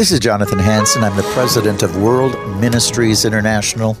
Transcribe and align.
This 0.00 0.12
is 0.12 0.20
Jonathan 0.20 0.58
Hansen. 0.58 1.04
I'm 1.04 1.14
the 1.14 1.30
president 1.34 1.82
of 1.82 2.00
World 2.00 2.32
Ministries 2.58 3.26
International 3.26 3.98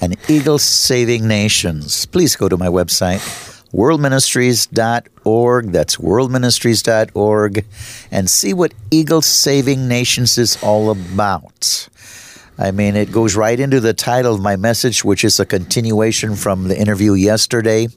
and 0.00 0.16
Eagle 0.30 0.58
Saving 0.58 1.28
Nations. 1.28 2.06
Please 2.06 2.36
go 2.36 2.48
to 2.48 2.56
my 2.56 2.68
website, 2.68 3.18
worldministries.org. 3.70 5.72
That's 5.72 5.96
worldministries.org 5.96 7.66
and 8.10 8.30
see 8.30 8.54
what 8.54 8.72
Eagle 8.90 9.20
Saving 9.20 9.86
Nations 9.86 10.38
is 10.38 10.56
all 10.62 10.90
about. 10.90 11.90
I 12.56 12.70
mean, 12.70 12.96
it 12.96 13.12
goes 13.12 13.36
right 13.36 13.60
into 13.60 13.78
the 13.78 13.92
title 13.92 14.34
of 14.34 14.40
my 14.40 14.56
message, 14.56 15.04
which 15.04 15.22
is 15.22 15.38
a 15.38 15.44
continuation 15.44 16.34
from 16.34 16.68
the 16.68 16.80
interview 16.80 17.12
yesterday 17.12 17.88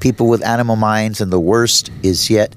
People 0.00 0.28
with 0.28 0.44
Animal 0.44 0.74
Minds, 0.74 1.20
and 1.20 1.32
the 1.32 1.38
worst 1.38 1.92
is 2.02 2.30
yet 2.30 2.56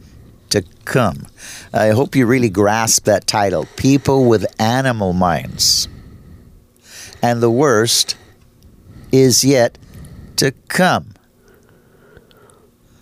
to 0.50 0.64
come. 0.86 1.28
I 1.74 1.90
hope 1.90 2.16
you 2.16 2.26
really 2.26 2.50
grasp 2.50 3.06
that 3.06 3.28
title 3.28 3.68
People 3.76 4.26
with 4.26 4.46
Animal 4.60 5.14
Minds. 5.14 5.88
And 7.22 7.42
the 7.42 7.52
worst 7.52 8.16
is 9.12 9.44
yet 9.44 9.78
to 10.38 10.52
come. 10.68 11.14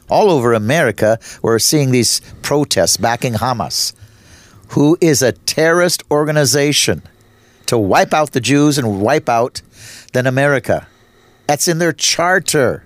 All 0.10 0.30
over 0.30 0.54
America, 0.54 1.20
we're 1.42 1.60
seeing 1.60 1.92
these 1.92 2.22
protests 2.42 2.98
backing 2.98 3.34
Hamas, 3.34 3.94
who 4.70 4.98
is 5.02 5.22
a 5.22 5.32
terrorist 5.32 6.04
organization 6.12 7.02
to 7.66 7.78
wipe 7.78 8.14
out 8.14 8.32
the 8.32 8.42
Jews 8.42 8.78
and 8.78 9.02
wipe 9.02 9.30
out 9.30 9.62
then 10.14 10.28
America. 10.28 10.88
That's 11.48 11.68
in 11.68 11.80
their 11.80 11.94
charter. 11.94 12.84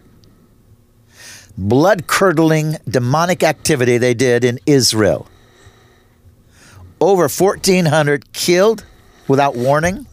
Blood 1.61 2.07
curdling 2.07 2.77
demonic 2.87 3.43
activity 3.43 3.97
they 3.97 4.13
did 4.13 4.45
in 4.45 4.61
Israel. 4.65 5.27
Over 7.01 7.27
1,400 7.27 8.31
killed 8.31 8.85
without 9.27 9.57
warning, 9.57 10.07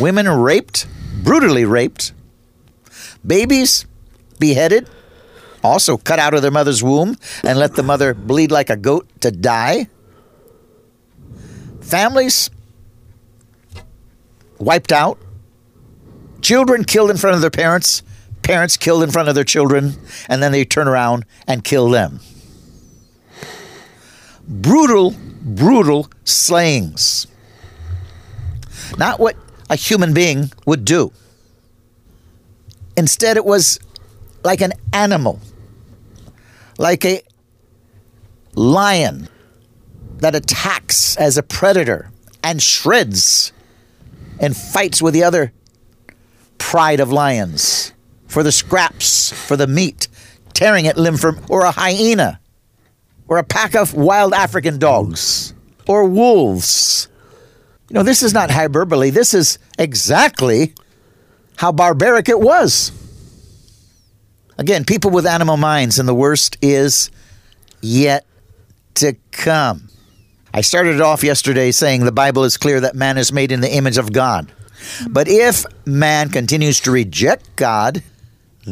women 0.00 0.28
raped, 0.28 0.88
brutally 1.22 1.64
raped, 1.64 2.12
babies 3.24 3.86
beheaded, 4.40 4.90
also 5.62 5.96
cut 5.96 6.18
out 6.18 6.34
of 6.34 6.42
their 6.42 6.50
mother's 6.50 6.82
womb 6.82 7.16
and 7.44 7.56
let 7.56 7.76
the 7.76 7.84
mother 7.84 8.12
bleed 8.12 8.50
like 8.50 8.68
a 8.68 8.76
goat 8.76 9.08
to 9.20 9.30
die. 9.30 9.86
Families 11.82 12.50
wiped 14.58 14.90
out, 14.90 15.20
children 16.42 16.82
killed 16.82 17.12
in 17.12 17.16
front 17.16 17.36
of 17.36 17.42
their 17.42 17.50
parents, 17.50 18.02
parents 18.48 18.78
killed 18.78 19.02
in 19.02 19.10
front 19.10 19.28
of 19.28 19.34
their 19.34 19.44
children, 19.44 19.92
and 20.26 20.42
then 20.42 20.52
they 20.52 20.64
turn 20.64 20.88
around 20.88 21.26
and 21.46 21.62
kill 21.62 21.90
them. 21.90 22.18
Brutal, 24.48 25.14
brutal 25.42 26.08
slayings. 26.24 27.26
Not 28.96 29.20
what 29.20 29.36
a 29.68 29.76
human 29.76 30.14
being 30.14 30.50
would 30.64 30.86
do. 30.86 31.12
Instead, 32.96 33.36
it 33.36 33.44
was 33.44 33.78
like 34.42 34.62
an 34.62 34.72
animal, 34.94 35.40
like 36.78 37.04
a 37.04 37.20
lion 38.54 39.28
that 40.20 40.34
attacks 40.34 41.16
as 41.16 41.36
a 41.36 41.42
predator 41.42 42.10
and 42.42 42.62
shreds 42.62 43.52
and 44.40 44.56
fights 44.56 45.02
with 45.02 45.12
the 45.12 45.22
other 45.22 45.52
pride 46.56 46.98
of 46.98 47.12
lions 47.12 47.92
for 48.28 48.42
the 48.42 48.52
scraps, 48.52 49.32
for 49.32 49.56
the 49.56 49.66
meat, 49.66 50.08
tearing 50.54 50.86
at 50.86 50.96
limb 50.96 51.16
from, 51.16 51.40
or 51.48 51.64
a 51.64 51.70
hyena, 51.70 52.40
or 53.26 53.38
a 53.38 53.44
pack 53.44 53.74
of 53.74 53.94
wild 53.94 54.32
African 54.32 54.78
dogs, 54.78 55.54
or 55.86 56.04
wolves. 56.04 57.08
You 57.88 57.94
know, 57.94 58.02
this 58.02 58.22
is 58.22 58.34
not 58.34 58.50
hyperbole. 58.50 59.10
This 59.10 59.34
is 59.34 59.58
exactly 59.78 60.74
how 61.56 61.72
barbaric 61.72 62.28
it 62.28 62.38
was. 62.38 62.92
Again, 64.58 64.84
people 64.84 65.10
with 65.10 65.26
animal 65.26 65.56
minds, 65.56 65.98
and 65.98 66.08
the 66.08 66.14
worst 66.14 66.58
is 66.60 67.10
yet 67.80 68.26
to 68.94 69.16
come. 69.30 69.88
I 70.52 70.62
started 70.62 71.00
off 71.00 71.22
yesterday 71.22 71.70
saying 71.70 72.04
the 72.04 72.12
Bible 72.12 72.44
is 72.44 72.56
clear 72.56 72.80
that 72.80 72.94
man 72.94 73.18
is 73.18 73.32
made 73.32 73.52
in 73.52 73.60
the 73.60 73.72
image 73.72 73.98
of 73.98 74.12
God. 74.12 74.52
But 75.08 75.28
if 75.28 75.64
man 75.86 76.30
continues 76.30 76.80
to 76.80 76.90
reject 76.90 77.56
God, 77.56 78.02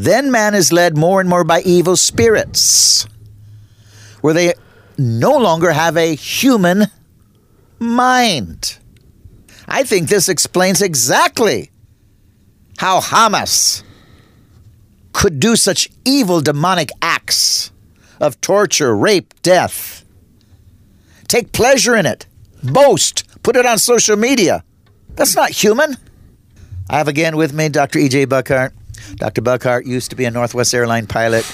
then 0.04 0.30
man 0.30 0.54
is 0.54 0.72
led 0.72 0.96
more 0.96 1.20
and 1.20 1.28
more 1.28 1.44
by 1.44 1.60
evil 1.62 1.96
spirits, 1.96 3.06
where 4.20 4.34
they 4.34 4.54
no 4.98 5.36
longer 5.36 5.72
have 5.72 5.96
a 5.96 6.14
human 6.14 6.84
mind. 7.78 8.78
I 9.68 9.82
think 9.82 10.08
this 10.08 10.28
explains 10.28 10.80
exactly 10.80 11.70
how 12.78 13.00
Hamas 13.00 13.82
could 15.12 15.40
do 15.40 15.56
such 15.56 15.88
evil 16.04 16.40
demonic 16.40 16.90
acts 17.00 17.70
of 18.20 18.40
torture, 18.40 18.94
rape, 18.94 19.34
death 19.42 19.96
take 21.28 21.52
pleasure 21.52 21.96
in 21.96 22.06
it, 22.06 22.26
boast, 22.62 23.24
put 23.42 23.56
it 23.56 23.66
on 23.66 23.78
social 23.78 24.16
media. 24.16 24.64
That's 25.14 25.36
not 25.36 25.50
human. 25.50 25.96
I 26.88 26.98
have 26.98 27.08
again 27.08 27.36
with 27.36 27.52
me 27.52 27.68
Dr. 27.68 27.98
E.J. 27.98 28.26
Buckardt. 28.26 28.72
Dr. 29.16 29.42
Buckardt 29.42 29.86
used 29.86 30.10
to 30.10 30.16
be 30.16 30.24
a 30.24 30.30
Northwest 30.30 30.74
airline 30.74 31.06
pilot. 31.06 31.44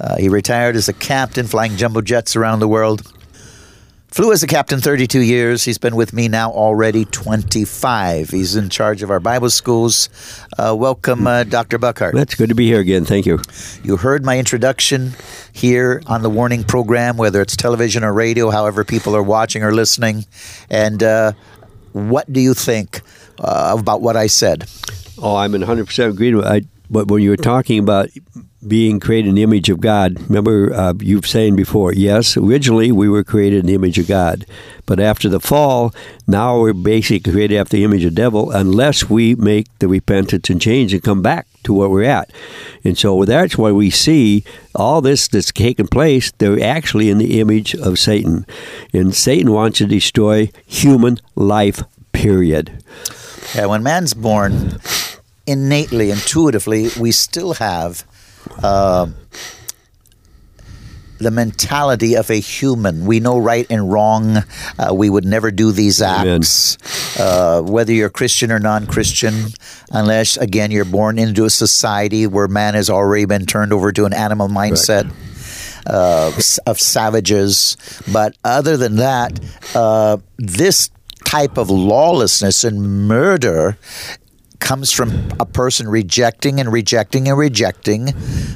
Uh, 0.00 0.16
he 0.16 0.28
retired 0.28 0.76
as 0.76 0.88
a 0.88 0.92
captain 0.92 1.46
flying 1.46 1.76
jumbo 1.76 2.00
jets 2.00 2.36
around 2.36 2.60
the 2.60 2.68
world. 2.68 3.02
Flew 4.12 4.30
as 4.30 4.42
a 4.42 4.46
captain 4.46 4.78
32 4.78 5.20
years. 5.20 5.64
He's 5.64 5.78
been 5.78 5.96
with 5.96 6.12
me 6.12 6.28
now 6.28 6.50
already 6.50 7.06
25. 7.06 8.28
He's 8.28 8.56
in 8.56 8.68
charge 8.68 9.02
of 9.02 9.10
our 9.10 9.20
Bible 9.20 9.48
schools. 9.48 10.10
Uh, 10.58 10.76
welcome, 10.78 11.26
uh, 11.26 11.44
Dr. 11.44 11.78
Buckardt. 11.78 12.14
That's 12.14 12.34
good 12.34 12.50
to 12.50 12.54
be 12.54 12.66
here 12.66 12.80
again. 12.80 13.06
Thank 13.06 13.24
you. 13.24 13.40
You 13.82 13.96
heard 13.96 14.22
my 14.22 14.38
introduction 14.38 15.12
here 15.54 16.02
on 16.06 16.20
the 16.20 16.28
Warning 16.28 16.62
program, 16.62 17.16
whether 17.16 17.40
it's 17.40 17.56
television 17.56 18.04
or 18.04 18.12
radio, 18.12 18.50
however 18.50 18.84
people 18.84 19.16
are 19.16 19.22
watching 19.22 19.62
or 19.62 19.72
listening. 19.72 20.26
And 20.68 21.02
uh, 21.02 21.32
what 21.92 22.30
do 22.30 22.40
you 22.40 22.52
think 22.52 23.00
uh, 23.38 23.76
about 23.78 24.02
what 24.02 24.14
I 24.14 24.26
said? 24.26 24.68
Oh, 25.16 25.36
I'm 25.36 25.54
in 25.54 25.62
100% 25.62 26.10
agreement. 26.10 26.46
I, 26.46 26.62
but 26.92 27.10
when 27.10 27.22
you 27.22 27.30
were 27.30 27.36
talking 27.36 27.78
about 27.78 28.10
being 28.66 29.00
created 29.00 29.28
in 29.28 29.34
the 29.34 29.42
image 29.42 29.68
of 29.68 29.80
God. 29.80 30.20
Remember, 30.28 30.72
uh, 30.72 30.94
you've 31.00 31.26
saying 31.26 31.56
before, 31.56 31.92
yes, 31.92 32.36
originally 32.36 32.92
we 32.92 33.08
were 33.08 33.24
created 33.24 33.60
in 33.60 33.66
the 33.66 33.74
image 33.74 33.98
of 33.98 34.06
God, 34.06 34.46
but 34.86 35.00
after 35.00 35.28
the 35.28 35.40
fall, 35.40 35.92
now 36.26 36.60
we're 36.60 36.72
basically 36.72 37.32
created 37.32 37.56
after 37.56 37.76
the 37.76 37.84
image 37.84 38.04
of 38.04 38.14
the 38.14 38.20
devil, 38.20 38.50
unless 38.50 39.10
we 39.10 39.34
make 39.34 39.66
the 39.78 39.88
repentance 39.88 40.48
and 40.48 40.60
change 40.60 40.92
and 40.92 41.02
come 41.02 41.22
back 41.22 41.46
to 41.64 41.74
where 41.74 41.88
we're 41.88 42.04
at. 42.04 42.30
And 42.84 42.96
so 42.96 43.24
that's 43.24 43.58
why 43.58 43.72
we 43.72 43.90
see 43.90 44.44
all 44.74 45.00
this 45.00 45.26
that's 45.26 45.50
taking 45.50 45.88
place. 45.88 46.30
They're 46.32 46.62
actually 46.62 47.10
in 47.10 47.18
the 47.18 47.40
image 47.40 47.74
of 47.74 47.98
Satan, 47.98 48.46
and 48.92 49.14
Satan 49.14 49.50
wants 49.50 49.78
to 49.78 49.86
destroy 49.86 50.50
human 50.66 51.18
life. 51.34 51.82
Period. 52.12 52.84
Yeah, 53.54 53.66
when 53.66 53.82
man's 53.82 54.14
born, 54.14 54.78
innately, 55.46 56.10
intuitively, 56.10 56.88
we 56.98 57.12
still 57.12 57.54
have 57.54 58.04
uh, 58.62 59.06
the 61.18 61.30
mentality 61.30 62.14
of 62.14 62.30
a 62.30 62.40
human. 62.40 63.06
We 63.06 63.20
know 63.20 63.38
right 63.38 63.66
and 63.70 63.90
wrong. 63.90 64.38
Uh, 64.78 64.92
we 64.94 65.08
would 65.08 65.24
never 65.24 65.50
do 65.50 65.72
these 65.72 66.02
acts, 66.02 66.76
uh, 67.18 67.62
whether 67.62 67.92
you're 67.92 68.10
Christian 68.10 68.50
or 68.50 68.58
non 68.58 68.86
Christian, 68.86 69.46
unless, 69.90 70.36
again, 70.36 70.70
you're 70.70 70.84
born 70.84 71.18
into 71.18 71.44
a 71.44 71.50
society 71.50 72.26
where 72.26 72.48
man 72.48 72.74
has 72.74 72.90
already 72.90 73.24
been 73.24 73.46
turned 73.46 73.72
over 73.72 73.92
to 73.92 74.04
an 74.04 74.12
animal 74.12 74.48
mindset. 74.48 75.10
Uh, 75.84 76.30
of 76.64 76.78
savages, 76.78 77.76
but 78.12 78.36
other 78.44 78.76
than 78.76 78.94
that, 78.94 79.40
uh, 79.74 80.16
this 80.38 80.90
type 81.24 81.56
of 81.56 81.70
lawlessness 81.70 82.62
and 82.62 83.08
murder 83.08 83.76
comes 84.62 84.92
from 84.92 85.28
a 85.38 85.44
person 85.44 85.88
rejecting 85.88 86.60
and 86.60 86.72
rejecting 86.72 87.28
and 87.28 87.36
rejecting 87.36 88.06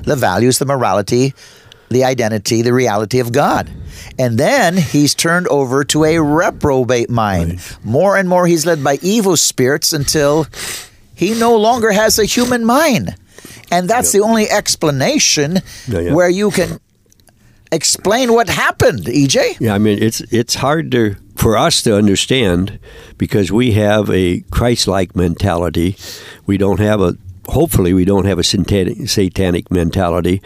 the 0.05 0.17
values, 0.17 0.59
the 0.59 0.65
morality, 0.65 1.35
the 1.91 2.05
identity, 2.05 2.63
the 2.63 2.73
reality 2.73 3.19
of 3.19 3.33
God. 3.33 3.71
And 4.19 4.39
then 4.39 4.77
he's 4.77 5.15
turned 5.15 5.49
over 5.49 5.85
to 5.85 6.05
a 6.05 6.19
reprobate 6.19 7.11
mind. 7.11 7.55
Right. 7.55 7.79
More 7.85 8.17
and 8.17 8.29
more 8.29 8.47
he's 8.47 8.65
led 8.65 8.83
by 8.83 8.99
evil 9.03 9.37
spirits 9.37 9.93
until 9.93 10.47
he 11.15 11.39
no 11.39 11.57
longer 11.57 11.93
has 11.93 12.19
a 12.19 12.25
human 12.25 12.65
mind. 12.65 13.15
And 13.71 13.89
that's 13.89 14.15
yep. 14.15 14.23
the 14.23 14.29
only 14.29 14.49
explanation 14.49 15.59
yeah, 15.89 16.01
yeah. 16.01 16.15
where 16.15 16.29
you 16.29 16.51
can 16.51 16.79
explain 17.73 18.33
what 18.33 18.49
happened, 18.49 19.01
EJ. 19.01 19.59
Yeah, 19.61 19.75
I 19.75 19.79
mean 19.79 20.01
it's 20.01 20.21
it's 20.33 20.55
hard 20.55 20.93
to 20.93 21.17
for 21.37 21.57
us 21.57 21.83
to 21.83 21.97
understand 21.97 22.79
because 23.19 23.53
we 23.53 23.73
have 23.73 24.11
a 24.11 24.41
Christ-like 24.51 25.15
mentality. 25.15 25.97
We 26.47 26.59
don't 26.59 26.81
have 26.81 27.01
a 27.01 27.17
hopefully 27.49 27.93
we 27.93 28.05
don't 28.05 28.25
have 28.25 28.39
a 28.39 28.43
satanic, 28.43 29.09
satanic 29.09 29.71
mentality. 29.71 30.43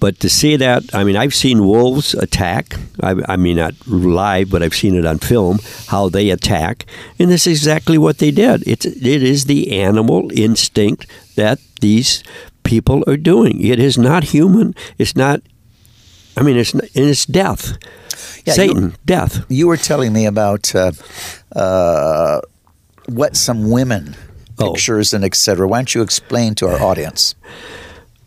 But 0.00 0.20
to 0.20 0.28
see 0.28 0.56
that, 0.56 0.94
I 0.94 1.04
mean, 1.04 1.16
I've 1.16 1.34
seen 1.34 1.66
wolves 1.66 2.14
attack. 2.14 2.76
I, 3.02 3.16
I 3.28 3.36
mean, 3.36 3.56
not 3.56 3.74
live, 3.86 4.50
but 4.50 4.62
I've 4.62 4.74
seen 4.74 4.94
it 4.94 5.06
on 5.06 5.18
film 5.18 5.58
how 5.88 6.08
they 6.08 6.30
attack, 6.30 6.86
and 7.18 7.30
this 7.30 7.46
is 7.46 7.58
exactly 7.58 7.98
what 7.98 8.18
they 8.18 8.30
did. 8.30 8.66
It's 8.66 8.86
it 8.86 9.22
is 9.22 9.44
the 9.44 9.72
animal 9.72 10.30
instinct 10.34 11.06
that 11.36 11.58
these 11.80 12.22
people 12.62 13.04
are 13.06 13.16
doing. 13.16 13.64
It 13.64 13.78
is 13.78 13.98
not 13.98 14.24
human. 14.24 14.74
It's 14.98 15.16
not. 15.16 15.42
I 16.36 16.42
mean, 16.42 16.56
it's 16.56 16.74
it's 16.94 17.26
death. 17.26 17.76
Yeah, 18.46 18.54
Satan, 18.54 18.82
you- 18.82 18.92
death. 19.04 19.44
You 19.48 19.66
were 19.66 19.76
telling 19.76 20.12
me 20.12 20.24
about 20.26 20.74
uh, 20.74 20.92
uh, 21.54 22.40
what 23.08 23.36
some 23.36 23.70
women 23.70 24.16
Oh. 24.58 24.72
pictures 24.72 25.12
and 25.12 25.22
etc. 25.22 25.68
Why 25.68 25.78
don't 25.78 25.94
you 25.94 26.00
explain 26.00 26.54
to 26.54 26.66
our 26.68 26.80
audience? 26.80 27.34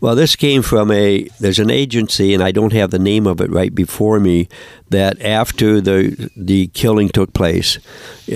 Well, 0.00 0.14
this 0.14 0.36
came 0.36 0.62
from 0.62 0.90
a 0.92 1.28
there's 1.40 1.58
an 1.58 1.70
agency, 1.70 2.32
and 2.34 2.42
I 2.42 2.52
don't 2.52 2.72
have 2.72 2.90
the 2.92 2.98
name 3.00 3.26
of 3.26 3.40
it 3.40 3.50
right 3.50 3.74
before 3.74 4.20
me. 4.20 4.48
That 4.90 5.20
after 5.22 5.80
the 5.80 6.30
the 6.36 6.68
killing 6.68 7.08
took 7.08 7.32
place 7.32 7.78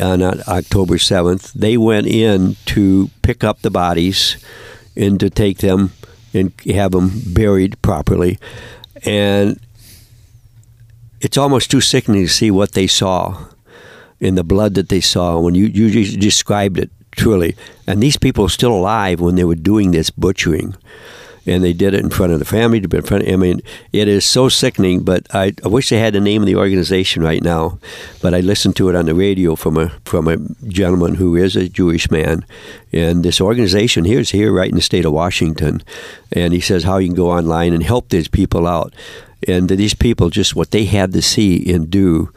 on 0.03 0.23
uh, 0.23 0.43
October 0.49 0.99
seventh, 0.99 1.53
they 1.55 1.77
went 1.77 2.07
in 2.09 2.57
to 2.67 3.11
pick 3.23 3.45
up 3.45 3.63
the 3.63 3.71
bodies 3.71 4.37
and 4.97 5.21
to 5.21 5.31
take 5.31 5.59
them 5.59 5.93
and 6.35 6.53
have 6.67 6.91
them 6.91 7.13
buried 7.33 7.81
properly, 7.81 8.39
and 9.05 9.61
it's 11.25 11.39
almost 11.39 11.71
too 11.71 11.81
sickening 11.81 12.23
to 12.23 12.33
see 12.33 12.51
what 12.51 12.73
they 12.73 12.87
saw 12.87 13.47
in 14.21 14.35
the 14.35 14.45
blood 14.45 14.75
that 14.75 14.89
they 14.89 15.01
saw 15.01 15.39
when 15.39 15.55
you 15.55 15.67
you 15.67 16.19
described 16.19 16.79
it 16.79 16.91
truly. 17.13 17.57
And 17.87 18.03
these 18.03 18.17
people 18.17 18.47
are 18.47 18.51
still 18.51 18.73
alive 18.73 19.21
when 19.21 19.37
they 19.37 19.45
were 19.45 19.55
doing 19.55 19.91
this 19.91 20.11
butchering, 20.11 20.77
and 21.47 21.63
they 21.63 21.73
did 21.73 21.95
it 21.95 22.01
in 22.01 22.11
front 22.11 22.33
of 22.33 22.39
the 22.39 22.45
family. 22.45 22.79
In 22.79 23.03
front, 23.03 23.25
of, 23.25 23.33
I 23.33 23.37
mean, 23.37 23.61
it 23.93 24.09
is 24.09 24.25
so 24.25 24.49
sickening. 24.49 25.03
But 25.03 25.27
I, 25.35 25.53
I 25.65 25.69
wish 25.69 25.93
I 25.93 25.97
had 25.97 26.15
the 26.15 26.21
name 26.21 26.43
of 26.43 26.47
the 26.47 26.57
organization 26.57 27.23
right 27.23 27.43
now. 27.43 27.79
But 28.23 28.35
I 28.35 28.41
listened 28.41 28.77
to 28.77 28.89
it 28.89 28.97
on 28.97 29.07
the 29.07 29.15
radio 29.15 29.57
from 29.57 29.77
a 29.77 29.91
from 30.05 30.29
a 30.29 30.39
gentleman 30.69 31.17
who 31.17 31.37
is 31.37 31.57
a 31.57 31.69
Jewish 31.69 32.11
man, 32.11 32.45
and 32.93 33.25
this 33.25 33.41
organization 33.41 34.05
here 34.05 34.21
is 34.21 34.31
here 34.31 34.53
right 34.53 34.71
in 34.71 34.77
the 34.77 34.83
state 34.83 35.05
of 35.05 35.13
Washington, 35.13 35.83
and 36.33 36.53
he 36.53 36.61
says 36.61 36.85
how 36.85 36.99
you 36.99 37.09
can 37.09 37.17
go 37.17 37.31
online 37.31 37.73
and 37.73 37.83
help 37.83 38.09
these 38.09 38.29
people 38.29 38.67
out. 38.67 38.95
And 39.47 39.69
these 39.69 39.95
people, 39.95 40.31
just 40.31 40.55
what 40.57 40.71
they 40.71 40.85
had 40.85 41.13
to 41.13 41.23
see 41.23 41.73
and 41.73 41.91
do 41.91 42.31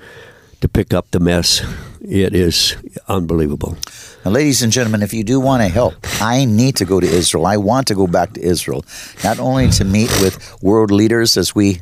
to 0.62 0.68
pick 0.68 0.94
up 0.94 1.12
the 1.12 1.20
mess, 1.20 1.62
it 2.02 2.34
is 2.34 2.76
unbelievable. 3.08 3.78
Now, 4.26 4.32
ladies 4.32 4.62
and 4.62 4.72
gentlemen, 4.72 5.04
if 5.04 5.14
you 5.14 5.24
do 5.24 5.40
want 5.40 5.62
to 5.62 5.70
help, 5.70 5.96
I 6.22 6.46
need 6.46 6.76
to 6.78 6.86
go 6.86 7.00
to 7.00 7.08
Israel. 7.08 7.46
I 7.46 7.58
want 7.58 7.88
to 7.88 7.96
go 7.96 8.08
back 8.08 8.34
to 8.34 8.42
Israel, 8.42 8.84
not 9.24 9.40
only 9.40 9.70
to 9.70 9.86
meet 9.86 10.10
with 10.22 10.62
world 10.62 10.92
leaders 10.92 11.38
as 11.38 11.56
we 11.56 11.82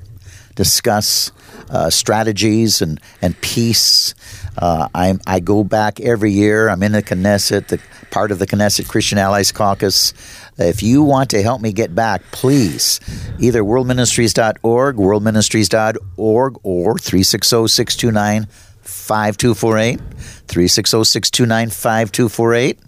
discuss 0.56 1.32
uh, 1.70 1.90
strategies 1.90 2.82
and, 2.82 3.00
and 3.22 3.40
peace. 3.42 4.14
Uh, 4.58 4.88
I, 4.94 5.18
I 5.26 5.40
go 5.40 5.64
back 5.64 6.00
every 6.00 6.32
year. 6.32 6.70
I'm 6.70 6.84
in 6.84 6.92
the 6.92 7.04
Knesset, 7.04 7.68
the 7.68 7.80
part 8.12 8.32
of 8.32 8.40
the 8.40 8.48
Knesset 8.48 8.88
Christian 8.88 9.18
Allies 9.18 9.52
Caucus. 9.52 10.14
If 10.58 10.82
you 10.82 11.04
want 11.04 11.30
to 11.32 11.42
help 11.42 11.62
me 11.62 11.74
get 11.74 11.94
back, 11.94 12.22
please, 12.32 13.00
either 13.40 13.62
worldministries.org, 13.62 14.96
worldministries.org, 14.96 16.60
or 16.64 16.98
360 16.98 17.68
629 17.68 18.46
5248. 18.82 20.00
360 20.48 21.04
629 21.04 21.70
5248. 21.70 22.80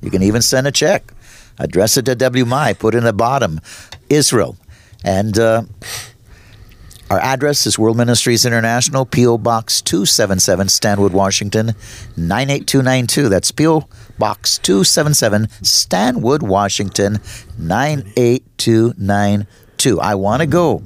You 0.00 0.10
can 0.10 0.22
even 0.22 0.40
send 0.40 0.66
a 0.66 0.72
check. 0.72 1.12
Address 1.58 1.98
it 1.98 2.06
to 2.06 2.16
WMI. 2.16 2.78
Put 2.78 2.94
in 2.94 3.04
the 3.04 3.12
bottom 3.12 3.60
Israel. 4.08 4.56
And 5.04 5.38
uh, 5.38 5.64
our 7.10 7.18
address 7.18 7.66
is 7.66 7.76
World 7.76 7.96
Ministries 7.96 8.46
International, 8.46 9.04
P.O. 9.04 9.38
Box 9.38 9.82
277, 9.82 10.68
Stanwood, 10.68 11.12
Washington 11.12 11.74
98292. 12.16 13.28
That's 13.28 13.50
P.O. 13.50 13.88
Box 14.16 14.58
277, 14.58 15.48
Stanwood, 15.62 16.44
Washington 16.44 17.18
98292. 17.58 20.00
I 20.00 20.14
want 20.14 20.42
to 20.42 20.46
go 20.46 20.84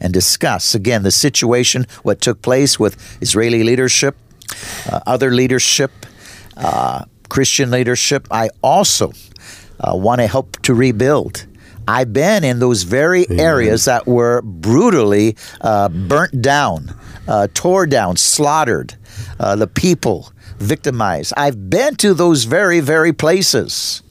and 0.00 0.14
discuss 0.14 0.74
again 0.74 1.02
the 1.02 1.10
situation, 1.10 1.84
what 2.02 2.22
took 2.22 2.40
place 2.40 2.80
with 2.80 3.18
Israeli 3.20 3.62
leadership, 3.62 4.16
uh, 4.90 5.00
other 5.06 5.32
leadership, 5.32 5.90
uh, 6.56 7.04
Christian 7.28 7.70
leadership. 7.70 8.26
I 8.30 8.48
also 8.62 9.12
uh, 9.80 9.94
want 9.94 10.22
to 10.22 10.28
help 10.28 10.62
to 10.62 10.72
rebuild. 10.72 11.44
I've 11.88 12.12
been 12.12 12.44
in 12.44 12.58
those 12.58 12.82
very 12.82 13.26
areas 13.30 13.86
that 13.86 14.06
were 14.06 14.42
brutally 14.42 15.36
uh, 15.62 15.88
burnt 15.88 16.42
down, 16.42 16.94
uh, 17.26 17.48
tore 17.54 17.86
down, 17.86 18.18
slaughtered, 18.18 18.94
uh, 19.40 19.56
the 19.56 19.66
people 19.66 20.30
victimized. 20.58 21.32
I've 21.34 21.70
been 21.70 21.96
to 21.96 22.12
those 22.12 22.44
very, 22.44 22.80
very 22.80 23.14
places. 23.14 24.02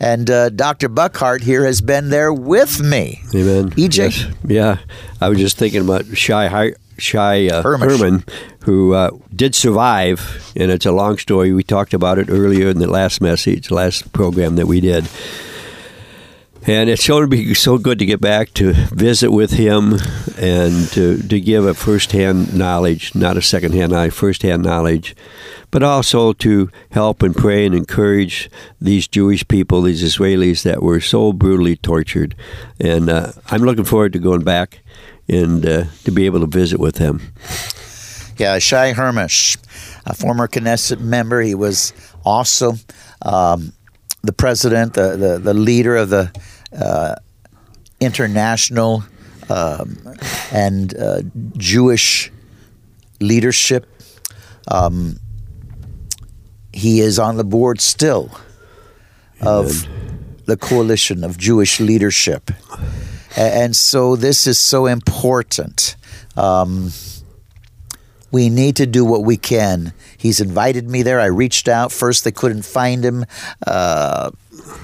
And 0.00 0.30
uh, 0.30 0.48
Dr. 0.48 0.88
Buckardt 0.88 1.42
here 1.42 1.66
has 1.66 1.82
been 1.82 2.08
there 2.08 2.32
with 2.32 2.80
me. 2.80 3.20
Amen. 3.34 3.68
EJ? 3.72 3.98
Yes. 3.98 4.26
Yeah. 4.46 4.78
I 5.20 5.28
was 5.28 5.38
just 5.38 5.58
thinking 5.58 5.82
about 5.82 6.06
Shai 6.16 6.72
Shai 6.96 7.48
uh, 7.48 7.62
Herman, 7.62 8.24
who 8.64 8.94
uh, 8.94 9.10
did 9.36 9.54
survive, 9.54 10.52
and 10.56 10.70
it's 10.70 10.86
a 10.86 10.92
long 10.92 11.18
story. 11.18 11.52
We 11.52 11.64
talked 11.64 11.92
about 11.92 12.18
it 12.18 12.30
earlier 12.30 12.68
in 12.68 12.78
the 12.78 12.90
last 12.90 13.20
message, 13.20 13.70
last 13.70 14.10
program 14.14 14.56
that 14.56 14.66
we 14.66 14.80
did. 14.80 15.06
And 16.66 16.90
it's 16.90 17.08
going 17.08 17.22
to 17.22 17.28
be 17.28 17.54
so 17.54 17.78
good 17.78 17.98
to 18.00 18.06
get 18.06 18.20
back 18.20 18.52
to 18.54 18.72
visit 18.72 19.30
with 19.30 19.52
him 19.52 19.94
and 20.38 20.88
to, 20.88 21.16
to 21.16 21.40
give 21.40 21.64
a 21.64 21.72
firsthand 21.72 22.54
knowledge, 22.54 23.14
not 23.14 23.38
a 23.38 23.42
secondhand 23.42 23.92
knowledge, 23.92 24.12
firsthand 24.12 24.62
knowledge, 24.62 25.16
but 25.70 25.82
also 25.82 26.34
to 26.34 26.70
help 26.90 27.22
and 27.22 27.34
pray 27.34 27.64
and 27.64 27.74
encourage 27.74 28.50
these 28.80 29.08
Jewish 29.08 29.46
people, 29.48 29.82
these 29.82 30.02
Israelis 30.02 30.62
that 30.62 30.82
were 30.82 31.00
so 31.00 31.32
brutally 31.32 31.76
tortured. 31.76 32.36
And 32.78 33.08
uh, 33.08 33.32
I'm 33.46 33.62
looking 33.62 33.84
forward 33.84 34.12
to 34.12 34.18
going 34.18 34.42
back 34.42 34.80
and 35.28 35.64
uh, 35.64 35.84
to 36.04 36.10
be 36.10 36.26
able 36.26 36.40
to 36.40 36.46
visit 36.46 36.78
with 36.78 36.98
him. 36.98 37.32
Yeah, 38.36 38.58
Shai 38.58 38.92
Hermesh, 38.92 39.56
a 40.06 40.14
former 40.14 40.48
Knesset 40.48 41.00
member. 41.00 41.40
He 41.40 41.54
was 41.54 41.92
also 42.24 42.74
um, 43.22 43.72
the 44.22 44.32
president, 44.32 44.94
the, 44.94 45.16
the, 45.16 45.38
the 45.38 45.54
leader 45.54 45.96
of 45.96 46.10
the 46.10 46.30
uh, 46.76 47.14
international 48.00 49.04
um, 49.48 49.96
and 50.52 50.96
uh, 50.96 51.22
Jewish 51.56 52.30
leadership. 53.20 53.86
Um, 54.68 55.18
he 56.72 57.00
is 57.00 57.18
on 57.18 57.36
the 57.36 57.44
board 57.44 57.80
still 57.80 58.30
of 59.40 59.86
the 60.44 60.56
coalition 60.56 61.24
of 61.24 61.38
Jewish 61.38 61.80
leadership. 61.80 62.50
And 63.36 63.74
so 63.74 64.16
this 64.16 64.46
is 64.46 64.58
so 64.58 64.86
important. 64.86 65.96
Um, 66.36 66.90
we 68.30 68.48
need 68.48 68.76
to 68.76 68.86
do 68.86 69.04
what 69.04 69.24
we 69.24 69.36
can. 69.36 69.92
He's 70.16 70.40
invited 70.40 70.88
me 70.88 71.02
there. 71.02 71.20
I 71.20 71.26
reached 71.26 71.68
out. 71.68 71.92
First, 71.92 72.24
they 72.24 72.32
couldn't 72.32 72.64
find 72.64 73.04
him. 73.04 73.24
Uh, 73.66 74.30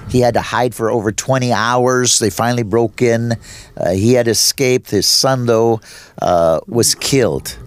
he 0.09 0.19
had 0.19 0.33
to 0.33 0.41
hide 0.41 0.75
for 0.75 0.91
over 0.91 1.11
20 1.11 1.51
hours. 1.53 2.19
They 2.19 2.29
finally 2.29 2.63
broke 2.63 3.01
in. 3.01 3.33
Uh, 3.75 3.91
he 3.91 4.13
had 4.13 4.27
escaped. 4.27 4.91
His 4.91 5.07
son, 5.07 5.45
though, 5.45 5.81
uh, 6.21 6.59
was 6.67 6.95
killed. 6.95 7.57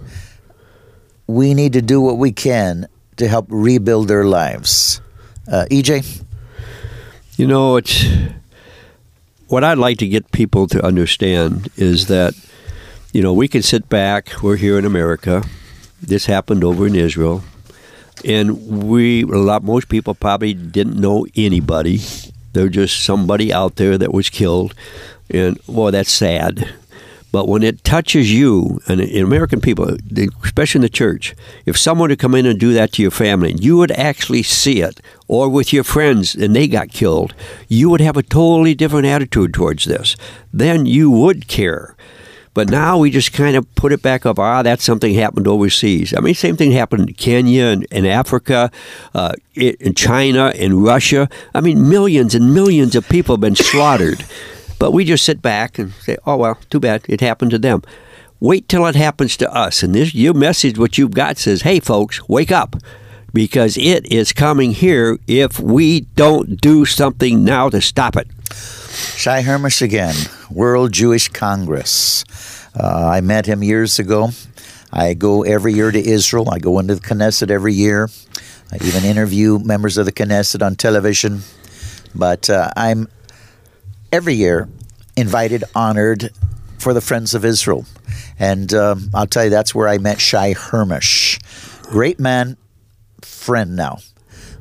We 1.27 1.53
need 1.53 1.73
to 1.73 1.81
do 1.81 2.01
what 2.01 2.17
we 2.17 2.31
can 2.31 2.87
to 3.17 3.27
help 3.27 3.45
rebuild 3.49 4.07
their 4.07 4.25
lives. 4.25 5.01
Uh, 5.51 5.65
EJ? 5.71 6.23
You 7.37 7.47
know, 7.47 7.77
it's 7.77 8.05
what 9.47 9.63
I'd 9.63 9.77
like 9.77 9.97
to 9.99 10.07
get 10.07 10.31
people 10.31 10.67
to 10.67 10.85
understand 10.85 11.69
is 11.75 12.07
that, 12.07 12.33
you 13.13 13.21
know, 13.21 13.33
we 13.33 13.47
can 13.47 13.61
sit 13.61 13.89
back. 13.89 14.43
We're 14.43 14.57
here 14.57 14.77
in 14.77 14.85
America. 14.85 15.43
This 16.01 16.25
happened 16.25 16.63
over 16.63 16.87
in 16.87 16.95
Israel, 16.95 17.43
and 18.25 18.83
we 18.87 19.23
a 19.23 19.27
lot. 19.27 19.63
Most 19.63 19.87
people 19.87 20.15
probably 20.15 20.53
didn't 20.53 20.99
know 20.99 21.27
anybody. 21.35 21.99
They're 22.53 22.69
just 22.69 23.03
somebody 23.03 23.53
out 23.53 23.75
there 23.75 23.97
that 23.97 24.13
was 24.13 24.29
killed, 24.29 24.73
and 25.29 25.59
well, 25.67 25.91
that's 25.91 26.11
sad. 26.11 26.73
But 27.31 27.47
when 27.47 27.63
it 27.63 27.83
touches 27.85 28.33
you, 28.33 28.81
and 28.87 28.99
in 28.99 29.23
American 29.23 29.61
people, 29.61 29.95
especially 30.43 30.79
in 30.79 30.83
the 30.83 30.89
church, 30.89 31.33
if 31.65 31.77
someone 31.77 32.09
would 32.09 32.19
come 32.19 32.35
in 32.35 32.45
and 32.45 32.59
do 32.59 32.73
that 32.73 32.91
to 32.93 33.01
your 33.01 33.11
family, 33.11 33.53
you 33.53 33.77
would 33.77 33.91
actually 33.91 34.43
see 34.43 34.81
it, 34.81 34.99
or 35.29 35.47
with 35.47 35.71
your 35.71 35.85
friends 35.85 36.35
and 36.35 36.53
they 36.53 36.67
got 36.67 36.89
killed, 36.89 37.33
you 37.69 37.89
would 37.89 38.01
have 38.01 38.17
a 38.17 38.23
totally 38.23 38.75
different 38.75 39.05
attitude 39.05 39.53
towards 39.53 39.85
this. 39.85 40.17
Then 40.51 40.85
you 40.85 41.09
would 41.09 41.47
care. 41.47 41.95
But 42.53 42.69
now 42.69 42.97
we 42.97 43.11
just 43.11 43.31
kind 43.31 43.55
of 43.55 43.73
put 43.75 43.93
it 43.93 44.01
back 44.01 44.25
up. 44.25 44.37
Ah, 44.37 44.61
that's 44.61 44.83
something 44.83 45.13
happened 45.13 45.47
overseas. 45.47 46.13
I 46.15 46.19
mean, 46.19 46.33
same 46.33 46.57
thing 46.57 46.71
happened 46.71 47.09
in 47.09 47.15
Kenya 47.15 47.65
and, 47.65 47.87
and 47.91 48.05
Africa, 48.05 48.71
uh, 49.13 49.33
in 49.55 49.93
China, 49.95 50.51
in 50.55 50.81
Russia. 50.81 51.29
I 51.55 51.61
mean, 51.61 51.87
millions 51.87 52.35
and 52.35 52.53
millions 52.53 52.95
of 52.95 53.07
people 53.07 53.35
have 53.35 53.41
been 53.41 53.55
slaughtered. 53.55 54.25
But 54.79 54.91
we 54.91 55.05
just 55.05 55.23
sit 55.23 55.41
back 55.41 55.79
and 55.79 55.93
say, 55.93 56.17
oh, 56.25 56.37
well, 56.37 56.57
too 56.69 56.79
bad. 56.79 57.03
It 57.07 57.21
happened 57.21 57.51
to 57.51 57.59
them. 57.59 57.83
Wait 58.39 58.67
till 58.67 58.85
it 58.87 58.95
happens 58.95 59.37
to 59.37 59.53
us. 59.53 59.83
And 59.83 59.93
this 59.93 60.13
your 60.13 60.33
message, 60.33 60.77
what 60.77 60.97
you've 60.97 61.13
got 61.13 61.37
says, 61.37 61.61
hey, 61.61 61.79
folks, 61.79 62.27
wake 62.27 62.51
up 62.51 62.75
because 63.33 63.77
it 63.77 64.11
is 64.11 64.33
coming 64.33 64.71
here 64.71 65.19
if 65.27 65.59
we 65.59 66.01
don't 66.15 66.59
do 66.59 66.83
something 66.85 67.43
now 67.43 67.69
to 67.69 67.79
stop 67.79 68.15
it. 68.17 68.27
Shai 68.91 69.43
Hermesh 69.43 69.81
again, 69.81 70.15
World 70.49 70.91
Jewish 70.91 71.29
Congress. 71.29 72.25
Uh, 72.75 73.09
I 73.13 73.21
met 73.21 73.45
him 73.45 73.63
years 73.63 73.99
ago. 73.99 74.29
I 74.91 75.13
go 75.13 75.43
every 75.43 75.73
year 75.73 75.91
to 75.91 75.99
Israel. 75.99 76.49
I 76.49 76.59
go 76.59 76.79
into 76.79 76.95
the 76.95 77.01
Knesset 77.01 77.49
every 77.49 77.73
year. 77.73 78.09
I 78.71 78.77
even 78.83 79.03
interview 79.03 79.59
members 79.59 79.97
of 79.97 80.05
the 80.05 80.11
Knesset 80.11 80.65
on 80.65 80.75
television. 80.75 81.41
But 82.13 82.49
uh, 82.49 82.71
I'm 82.75 83.07
every 84.11 84.33
year 84.33 84.67
invited, 85.15 85.63
honored 85.75 86.31
for 86.77 86.93
the 86.93 87.01
Friends 87.01 87.33
of 87.33 87.45
Israel. 87.45 87.85
And 88.39 88.73
um, 88.73 89.09
I'll 89.13 89.27
tell 89.27 89.45
you, 89.45 89.49
that's 89.49 89.73
where 89.75 89.87
I 89.87 89.97
met 89.97 90.19
Shai 90.19 90.53
Hermesh. 90.53 91.39
Great 91.83 92.19
man, 92.19 92.57
friend 93.21 93.75
now. 93.75 93.99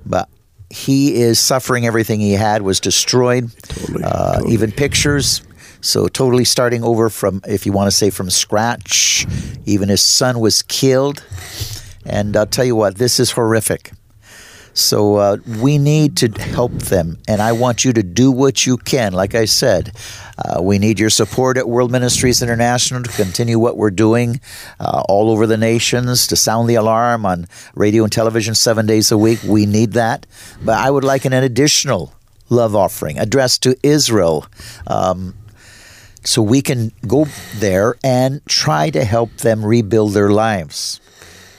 But 0.05 0.29
he 0.71 1.21
is 1.21 1.39
suffering. 1.39 1.85
Everything 1.85 2.21
he 2.21 2.33
had 2.33 2.63
was 2.63 2.81
destroyed. 2.81 3.51
Totally, 3.63 4.05
uh, 4.05 4.35
totally. 4.35 4.55
Even 4.55 4.73
pictures. 4.73 5.43
So 5.83 6.09
totally 6.09 6.45
starting 6.45 6.85
over 6.85 7.09
from, 7.11 7.41
if 7.47 7.67
you 7.67 7.73
want 7.73 7.89
to 7.89 7.97
say, 7.97 8.11
from 8.11 8.31
scratch. 8.31 9.27
Even 9.67 9.89
his 9.89 10.03
son 10.03 10.41
was 10.41 10.63
killed. 10.63 11.25
And 12.05 12.37
I'll 12.37 12.47
tell 12.47 12.65
you 12.65 12.77
what, 12.77 12.97
this 12.97 13.19
is 13.19 13.33
horrific. 13.33 13.93
So 14.73 15.17
uh, 15.17 15.37
we 15.59 15.79
need 15.79 16.17
to 16.19 16.29
help 16.29 16.73
them, 16.73 17.19
and 17.27 17.43
I 17.43 17.53
want 17.53 17.85
you 17.85 17.93
to 17.93 18.03
do 18.03 18.31
what 18.31 18.67
you 18.67 18.77
can. 18.77 19.13
Like 19.13 19.35
I 19.35 19.45
said, 19.45 19.93
uh, 20.39 20.63
we 20.63 20.79
need 20.79 20.99
your 20.99 21.11
support 21.11 21.57
at 21.57 21.69
World 21.69 21.91
Ministries 21.91 22.41
International 22.41 23.03
to 23.03 23.11
continue 23.11 23.59
what 23.59 23.77
we're 23.77 23.91
doing 23.91 24.41
uh, 24.79 25.03
all 25.09 25.31
over 25.31 25.47
the 25.47 25.57
nations, 25.57 26.27
to 26.29 26.37
sound 26.37 26.71
the 26.71 26.77
alarm 26.77 27.27
on 27.27 27.47
radio 27.75 28.05
and 28.05 28.13
television 28.13 28.55
seven 28.55 28.87
days 28.87 29.11
a 29.11 29.19
week. 29.19 29.41
We 29.45 29.67
need 29.67 29.93
that. 29.93 30.27
But 30.65 30.79
I 30.79 30.91
would 30.91 31.05
like 31.05 31.25
an 31.25 31.33
additional 31.33 32.15
love 32.49 32.75
offering 32.75 33.19
addressed 33.19 33.63
to 33.65 33.77
Israel. 33.83 34.47
Um, 34.87 35.35
so 36.25 36.43
we 36.43 36.61
can 36.61 36.93
go 37.07 37.27
there 37.57 37.97
and 38.05 38.45
try 38.47 38.91
to 38.91 39.05
help 39.05 39.39
them 39.39 39.65
rebuild 39.65 40.13
their 40.13 40.31
lives. 40.31 41.01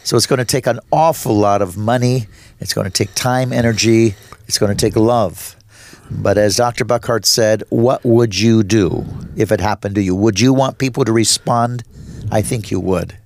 So 0.04 0.18
it's 0.18 0.26
going 0.26 0.40
to 0.40 0.46
take 0.46 0.68
an 0.68 0.80
awful 0.92 1.36
lot 1.36 1.62
of 1.62 1.78
money. 1.78 2.28
It's 2.60 2.74
going 2.74 2.86
to 2.86 2.92
take 2.92 3.14
time, 3.16 3.54
energy. 3.54 4.16
It's 4.48 4.58
going 4.58 4.76
to 4.76 4.86
take 4.86 4.96
love. 4.96 5.56
But 6.10 6.38
as 6.38 6.58
Dr. 6.58 6.84
Buckardt 6.84 7.26
said, 7.26 7.64
what 7.70 8.04
would 8.04 8.38
you 8.38 8.64
do 8.64 9.06
if 9.36 9.52
it 9.52 9.62
happened 9.62 9.96
to 9.96 10.02
you? 10.02 10.16
Would 10.16 10.40
you 10.40 10.54
want 10.54 10.78
people 10.78 11.06
to 11.06 11.12
respond? 11.12 11.84
I 12.32 12.42
think 12.42 12.72
you 12.72 12.80
would. 12.80 13.18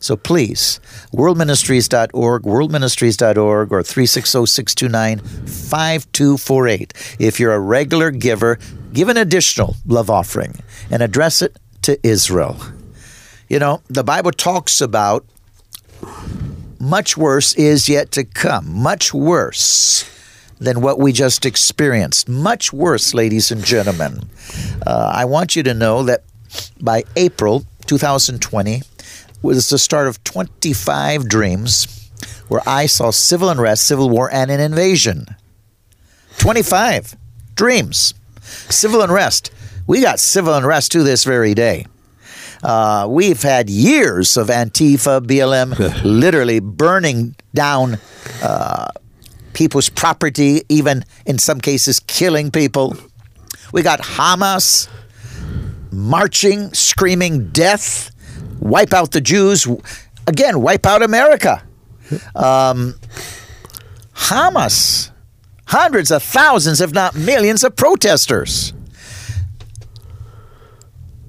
So 0.00 0.16
please, 0.16 0.80
worldministries.org, 1.14 2.42
worldministries.org, 2.42 3.72
or 3.72 3.82
360 3.82 4.46
629 4.46 5.18
5248. 5.18 7.16
If 7.18 7.40
you're 7.40 7.54
a 7.54 7.60
regular 7.60 8.10
giver, 8.10 8.58
give 8.92 9.08
an 9.08 9.16
additional 9.16 9.76
love 9.86 10.10
offering 10.10 10.56
and 10.90 11.02
address 11.02 11.40
it 11.40 11.56
to 11.82 11.98
Israel. 12.06 12.58
You 13.48 13.58
know, 13.58 13.80
the 13.88 14.04
Bible 14.04 14.32
talks 14.32 14.82
about 14.82 15.24
much 16.80 17.16
worse 17.16 17.54
is 17.54 17.88
yet 17.88 18.10
to 18.12 18.24
come. 18.24 18.82
Much 18.82 19.14
worse 19.14 20.10
than 20.58 20.80
what 20.80 20.98
we 20.98 21.12
just 21.12 21.46
experienced. 21.46 22.28
Much 22.28 22.72
worse, 22.72 23.14
ladies 23.14 23.50
and 23.50 23.64
gentlemen. 23.64 24.28
Uh, 24.86 25.10
I 25.14 25.24
want 25.24 25.56
you 25.56 25.62
to 25.62 25.74
know 25.74 26.02
that 26.04 26.24
by 26.80 27.04
April 27.16 27.64
2020 27.86 28.82
was 29.42 29.68
the 29.68 29.78
start 29.78 30.08
of 30.08 30.22
25 30.24 31.28
dreams 31.28 32.10
where 32.48 32.62
I 32.66 32.86
saw 32.86 33.10
civil 33.10 33.48
unrest, 33.48 33.86
civil 33.86 34.10
war, 34.10 34.32
and 34.32 34.50
an 34.50 34.60
invasion. 34.60 35.26
25 36.38 37.16
dreams. 37.54 38.14
Civil 38.40 39.02
unrest. 39.02 39.50
We 39.86 40.00
got 40.00 40.18
civil 40.18 40.54
unrest 40.54 40.92
to 40.92 41.02
this 41.02 41.24
very 41.24 41.54
day. 41.54 41.86
Uh, 42.64 43.06
we've 43.10 43.42
had 43.42 43.68
years 43.68 44.38
of 44.38 44.48
Antifa, 44.48 45.20
BLM, 45.20 46.02
literally 46.04 46.60
burning 46.60 47.36
down 47.52 47.98
uh, 48.42 48.88
people's 49.52 49.90
property, 49.90 50.62
even 50.70 51.04
in 51.26 51.38
some 51.38 51.60
cases 51.60 52.00
killing 52.00 52.50
people. 52.50 52.96
We 53.72 53.82
got 53.82 54.00
Hamas 54.00 54.88
marching, 55.92 56.72
screaming 56.72 57.50
death, 57.50 58.10
wipe 58.60 58.94
out 58.94 59.12
the 59.12 59.20
Jews, 59.20 59.66
again, 60.26 60.62
wipe 60.62 60.86
out 60.86 61.02
America. 61.02 61.62
Um, 62.34 62.94
Hamas, 64.14 65.10
hundreds 65.66 66.10
of 66.10 66.22
thousands, 66.22 66.80
if 66.80 66.92
not 66.92 67.14
millions, 67.14 67.62
of 67.62 67.76
protesters. 67.76 68.72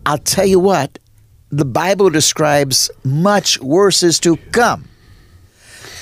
I'll 0.05 0.17
tell 0.19 0.45
you 0.45 0.59
what, 0.59 0.99
the 1.51 1.65
Bible 1.65 2.09
describes 2.09 2.89
much 3.03 3.59
worse 3.61 4.03
is 4.03 4.19
to 4.21 4.37
come. 4.51 4.85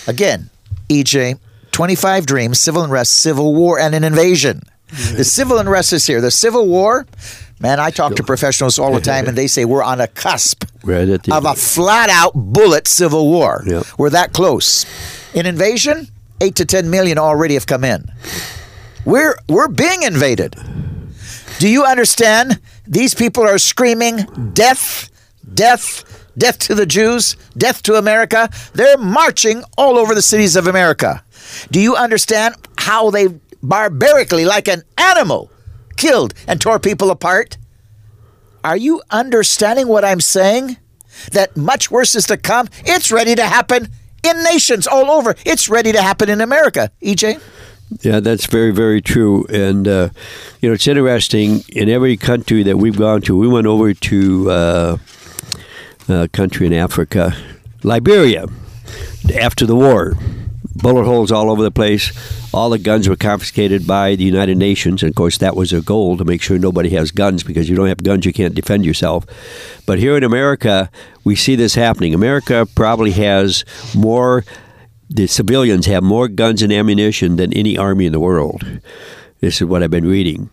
Again, 0.07 0.49
EJ, 0.89 1.39
25 1.71 2.25
dreams, 2.25 2.59
civil 2.59 2.83
unrest, 2.83 3.13
civil 3.15 3.53
war, 3.53 3.79
and 3.79 3.95
an 3.95 4.03
invasion. 4.03 4.61
The 5.15 5.23
civil 5.23 5.57
unrest 5.57 5.91
is 5.91 6.05
here. 6.05 6.21
The 6.21 6.29
civil 6.29 6.67
war, 6.67 7.07
man, 7.59 7.79
I 7.79 7.89
talk 7.89 8.15
to 8.15 8.23
professionals 8.23 8.77
all 8.77 8.93
the 8.93 9.01
time, 9.01 9.27
and 9.27 9.35
they 9.35 9.47
say 9.47 9.65
we're 9.65 9.83
on 9.83 9.99
a 9.99 10.07
cusp 10.07 10.65
Right 10.83 11.05
the 11.05 11.33
of 11.33 11.45
a 11.45 11.55
flat 11.55 12.09
out 12.09 12.33
bullet 12.35 12.87
civil 12.87 13.27
war. 13.27 13.63
Yeah. 13.65 13.83
We're 13.97 14.11
that 14.11 14.33
close. 14.33 14.85
In 15.33 15.45
invasion, 15.47 16.09
eight 16.41 16.55
to 16.57 16.65
10 16.65 16.89
million 16.91 17.17
already 17.17 17.55
have 17.55 17.65
come 17.65 17.83
in. 17.83 18.05
We're, 19.05 19.35
we're 19.49 19.67
being 19.67 20.03
invaded. 20.03 20.55
Do 21.57 21.67
you 21.67 21.85
understand? 21.85 22.59
These 22.85 23.15
people 23.15 23.43
are 23.43 23.57
screaming 23.57 24.51
death, 24.53 25.09
death, 25.53 26.29
death 26.37 26.59
to 26.59 26.75
the 26.75 26.85
Jews, 26.85 27.35
death 27.57 27.83
to 27.83 27.95
America. 27.95 28.49
They're 28.73 28.97
marching 28.97 29.63
all 29.77 29.97
over 29.97 30.15
the 30.15 30.21
cities 30.21 30.55
of 30.55 30.67
America. 30.67 31.23
Do 31.71 31.79
you 31.79 31.95
understand 31.95 32.55
how 32.77 33.09
they 33.09 33.27
barbarically, 33.61 34.45
like 34.45 34.67
an 34.67 34.83
animal, 34.97 35.51
killed 35.97 36.33
and 36.47 36.59
tore 36.59 36.79
people 36.79 37.11
apart? 37.11 37.57
Are 38.63 38.77
you 38.77 39.01
understanding 39.09 39.87
what 39.87 40.05
I'm 40.05 40.21
saying? 40.21 40.77
That 41.31 41.55
much 41.55 41.91
worse 41.91 42.15
is 42.15 42.25
to 42.27 42.37
come. 42.37 42.69
It's 42.85 43.11
ready 43.11 43.35
to 43.35 43.45
happen 43.45 43.89
in 44.23 44.43
nations 44.43 44.87
all 44.87 45.11
over. 45.11 45.35
It's 45.45 45.69
ready 45.69 45.91
to 45.91 46.01
happen 46.01 46.29
in 46.29 46.41
America. 46.41 46.91
EJ? 47.01 47.41
Yeah, 48.01 48.19
that's 48.19 48.47
very, 48.47 48.71
very 48.71 49.01
true. 49.01 49.45
And, 49.47 49.87
uh, 49.87 50.09
you 50.61 50.69
know, 50.69 50.73
it's 50.73 50.87
interesting. 50.87 51.63
In 51.69 51.89
every 51.89 52.17
country 52.17 52.63
that 52.63 52.77
we've 52.77 52.97
gone 52.97 53.21
to, 53.23 53.37
we 53.37 53.47
went 53.47 53.67
over 53.67 53.93
to 53.93 54.49
uh, 54.49 54.97
a 56.07 56.27
country 56.29 56.67
in 56.67 56.73
Africa, 56.73 57.35
Liberia, 57.83 58.47
after 59.39 59.65
the 59.65 59.75
war. 59.75 60.15
Bullet 60.75 61.05
holes 61.05 61.31
all 61.31 61.51
over 61.51 61.61
the 61.61 61.71
place. 61.71 62.11
All 62.53 62.69
the 62.69 62.79
guns 62.79 63.07
were 63.07 63.15
confiscated 63.15 63.85
by 63.85 64.15
the 64.15 64.23
United 64.23 64.57
Nations. 64.57 65.03
And, 65.03 65.11
of 65.11 65.15
course, 65.15 65.37
that 65.37 65.55
was 65.55 65.69
their 65.69 65.81
goal 65.81 66.17
to 66.17 66.25
make 66.25 66.41
sure 66.41 66.57
nobody 66.57 66.89
has 66.89 67.11
guns 67.11 67.43
because 67.43 67.69
you 67.69 67.75
don't 67.75 67.87
have 67.87 68.03
guns, 68.03 68.25
you 68.25 68.33
can't 68.33 68.55
defend 68.55 68.85
yourself. 68.85 69.25
But 69.85 69.99
here 69.99 70.17
in 70.17 70.23
America, 70.23 70.89
we 71.23 71.35
see 71.35 71.55
this 71.55 71.75
happening. 71.75 72.13
America 72.13 72.67
probably 72.75 73.11
has 73.11 73.63
more 73.95 74.43
the 75.09 75.27
civilians 75.27 75.85
have 75.85 76.03
more 76.03 76.27
guns 76.27 76.63
and 76.63 76.73
ammunition 76.73 77.35
than 77.35 77.53
any 77.53 77.77
army 77.77 78.07
in 78.07 78.13
the 78.13 78.19
world. 78.19 78.63
This 79.43 79.59
is 79.59 79.67
what 79.67 79.83
I've 79.83 79.91
been 79.91 80.07
reading. 80.07 80.49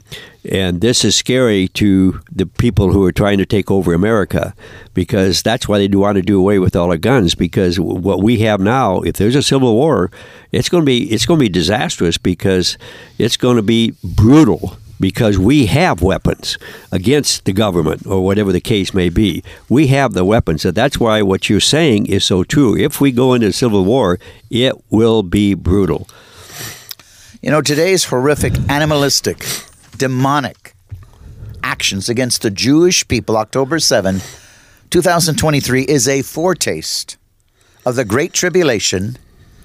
And 0.50 0.80
this 0.80 1.04
is 1.04 1.14
scary 1.14 1.68
to 1.68 2.20
the 2.32 2.44
people 2.44 2.92
who 2.92 3.04
are 3.04 3.12
trying 3.12 3.38
to 3.38 3.46
take 3.46 3.70
over 3.70 3.94
America 3.94 4.52
because 4.94 5.44
that's 5.44 5.68
why 5.68 5.78
they 5.78 5.86
want 5.96 6.16
to 6.16 6.22
do 6.22 6.40
away 6.40 6.58
with 6.58 6.74
all 6.74 6.90
our 6.90 6.98
guns 6.98 7.36
because 7.36 7.78
what 7.78 8.20
we 8.20 8.40
have 8.40 8.58
now, 8.58 9.02
if 9.02 9.14
there's 9.14 9.36
a 9.36 9.44
civil 9.44 9.76
war, 9.76 10.10
it's 10.50 10.68
going 10.68 10.82
to 10.82 10.86
be 10.86 11.04
it's 11.12 11.24
going 11.24 11.38
to 11.38 11.44
be 11.44 11.48
disastrous 11.48 12.18
because 12.18 12.76
it's 13.16 13.36
going 13.36 13.54
to 13.54 13.62
be 13.62 13.94
brutal 14.02 14.76
because 14.98 15.38
we 15.38 15.66
have 15.66 16.02
weapons 16.02 16.58
against 16.90 17.44
the 17.44 17.52
government 17.52 18.04
or 18.08 18.24
whatever 18.24 18.50
the 18.50 18.60
case 18.60 18.92
may 18.92 19.08
be. 19.08 19.44
We 19.68 19.86
have 19.86 20.14
the 20.14 20.24
weapons. 20.24 20.62
So 20.62 20.72
that's 20.72 20.98
why 20.98 21.22
what 21.22 21.48
you're 21.48 21.60
saying 21.60 22.06
is 22.06 22.24
so 22.24 22.42
true. 22.42 22.76
If 22.76 23.00
we 23.00 23.12
go 23.12 23.34
into 23.34 23.52
civil 23.52 23.84
war, 23.84 24.18
it 24.50 24.74
will 24.90 25.22
be 25.22 25.54
brutal. 25.54 26.08
You 27.42 27.50
know, 27.50 27.62
today's 27.62 28.04
horrific, 28.04 28.52
animalistic, 28.68 29.46
demonic 29.96 30.74
actions 31.62 32.10
against 32.10 32.42
the 32.42 32.50
Jewish 32.50 33.08
people, 33.08 33.38
October 33.38 33.78
7, 33.78 34.20
2023 34.90 35.84
is 35.84 36.06
a 36.06 36.20
foretaste 36.20 37.16
of 37.86 37.96
the 37.96 38.04
Great 38.04 38.34
Tribulation, 38.34 39.16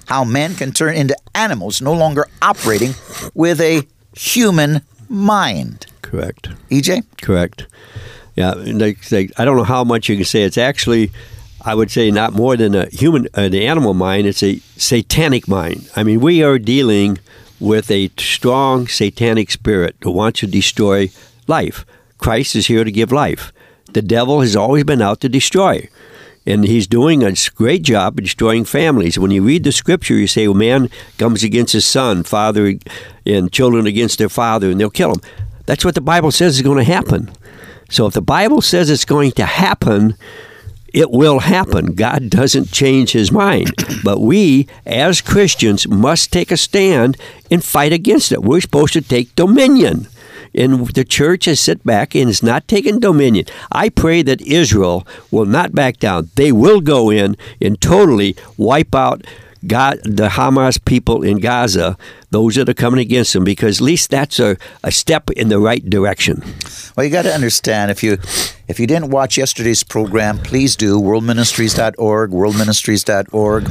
how 0.06 0.24
men 0.24 0.54
can 0.54 0.72
turn 0.72 0.94
into 0.94 1.14
animals 1.34 1.82
no 1.82 1.92
longer 1.92 2.26
operating 2.40 2.94
with 3.34 3.60
a 3.60 3.82
human 4.16 4.80
mind. 5.10 5.84
Correct. 6.00 6.48
EJ? 6.70 7.04
Correct. 7.20 7.66
Yeah, 8.36 8.52
like, 8.52 9.12
like, 9.12 9.32
I 9.36 9.44
don't 9.44 9.58
know 9.58 9.64
how 9.64 9.84
much 9.84 10.08
you 10.08 10.16
can 10.16 10.24
say. 10.24 10.44
It's 10.44 10.56
actually, 10.56 11.12
I 11.62 11.74
would 11.74 11.90
say, 11.90 12.10
not 12.10 12.32
more 12.32 12.56
than 12.56 12.74
a 12.74 12.86
human, 12.86 13.28
an 13.34 13.54
animal 13.54 13.92
mind. 13.92 14.26
It's 14.26 14.42
a 14.42 14.60
satanic 14.78 15.46
mind. 15.46 15.90
I 15.94 16.04
mean, 16.04 16.20
we 16.20 16.42
are 16.42 16.58
dealing 16.58 17.18
with 17.60 17.90
a 17.90 18.10
strong 18.18 18.86
satanic 18.86 19.50
spirit 19.50 19.96
who 20.02 20.10
wants 20.10 20.40
to 20.40 20.46
destroy 20.46 21.10
life. 21.46 21.84
Christ 22.18 22.56
is 22.56 22.66
here 22.66 22.84
to 22.84 22.92
give 22.92 23.12
life. 23.12 23.52
The 23.92 24.02
devil 24.02 24.40
has 24.40 24.56
always 24.56 24.84
been 24.84 25.02
out 25.02 25.20
to 25.20 25.28
destroy. 25.28 25.88
And 26.48 26.64
he's 26.64 26.86
doing 26.86 27.24
a 27.24 27.34
great 27.54 27.82
job 27.82 28.20
destroying 28.20 28.64
families. 28.64 29.18
When 29.18 29.32
you 29.32 29.42
read 29.42 29.64
the 29.64 29.72
scripture, 29.72 30.14
you 30.14 30.28
say, 30.28 30.46
well, 30.46 30.56
man 30.56 30.88
comes 31.18 31.42
against 31.42 31.72
his 31.72 31.84
son, 31.84 32.22
father 32.22 32.74
and 33.24 33.52
children 33.52 33.86
against 33.86 34.18
their 34.18 34.28
father, 34.28 34.70
and 34.70 34.80
they'll 34.80 34.90
kill 34.90 35.12
him. 35.12 35.20
That's 35.66 35.84
what 35.84 35.96
the 35.96 36.00
Bible 36.00 36.30
says 36.30 36.56
is 36.56 36.62
going 36.62 36.78
to 36.78 36.84
happen. 36.84 37.32
So 37.90 38.06
if 38.06 38.14
the 38.14 38.22
Bible 38.22 38.62
says 38.62 38.90
it's 38.90 39.04
going 39.04 39.32
to 39.32 39.44
happen, 39.44 40.14
it 40.96 41.10
will 41.10 41.40
happen. 41.40 41.94
God 41.94 42.30
doesn't 42.30 42.72
change 42.72 43.12
his 43.12 43.30
mind. 43.30 43.74
But 44.02 44.18
we, 44.18 44.66
as 44.86 45.20
Christians, 45.20 45.86
must 45.86 46.32
take 46.32 46.50
a 46.50 46.56
stand 46.56 47.18
and 47.50 47.62
fight 47.62 47.92
against 47.92 48.32
it. 48.32 48.40
We're 48.40 48.62
supposed 48.62 48.94
to 48.94 49.02
take 49.02 49.36
dominion. 49.36 50.08
And 50.54 50.88
the 50.88 51.04
church 51.04 51.44
has 51.44 51.60
sit 51.60 51.84
back 51.84 52.14
and 52.14 52.30
is 52.30 52.42
not 52.42 52.66
taking 52.66 52.98
dominion. 52.98 53.44
I 53.70 53.90
pray 53.90 54.22
that 54.22 54.40
Israel 54.40 55.06
will 55.30 55.44
not 55.44 55.74
back 55.74 55.98
down. 55.98 56.30
They 56.34 56.50
will 56.50 56.80
go 56.80 57.10
in 57.10 57.36
and 57.60 57.78
totally 57.78 58.34
wipe 58.56 58.94
out 58.94 59.22
God, 59.66 59.98
the 60.02 60.28
Hamas 60.28 60.82
people 60.82 61.22
in 61.22 61.40
Gaza, 61.40 61.98
those 62.30 62.54
that 62.54 62.70
are 62.70 62.74
coming 62.74 63.00
against 63.00 63.34
them, 63.34 63.44
because 63.44 63.80
at 63.80 63.84
least 63.84 64.10
that's 64.10 64.38
a, 64.38 64.56
a 64.82 64.92
step 64.92 65.28
in 65.30 65.48
the 65.48 65.58
right 65.58 65.84
direction. 65.84 66.42
Well, 66.96 67.04
you 67.04 67.12
got 67.12 67.22
to 67.22 67.34
understand 67.34 67.90
if 67.90 68.02
you 68.02 68.18
if 68.68 68.80
you 68.80 68.86
didn't 68.86 69.10
watch 69.10 69.36
yesterday's 69.38 69.82
program, 69.82 70.38
please 70.38 70.76
do 70.76 71.00
worldministries.org, 71.00 72.30
worldministries.org. 72.30 73.68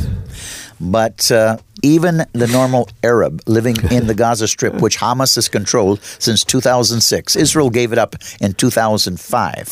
But 0.80 1.32
uh, 1.32 1.58
even 1.84 2.26
the 2.34 2.48
normal 2.48 2.90
Arab 3.04 3.42
living 3.48 3.76
in 3.92 4.08
the 4.08 4.14
Gaza 4.14 4.48
Strip, 4.48 4.76
which 4.76 4.98
Hamas 4.98 5.36
has 5.36 5.48
controlled 5.48 6.02
since 6.04 6.44
2006, 6.44 7.36
Israel 7.36 7.70
gave 7.70 7.92
it 7.92 7.98
up 7.98 8.16
in 8.42 8.54
2005. 8.54 9.68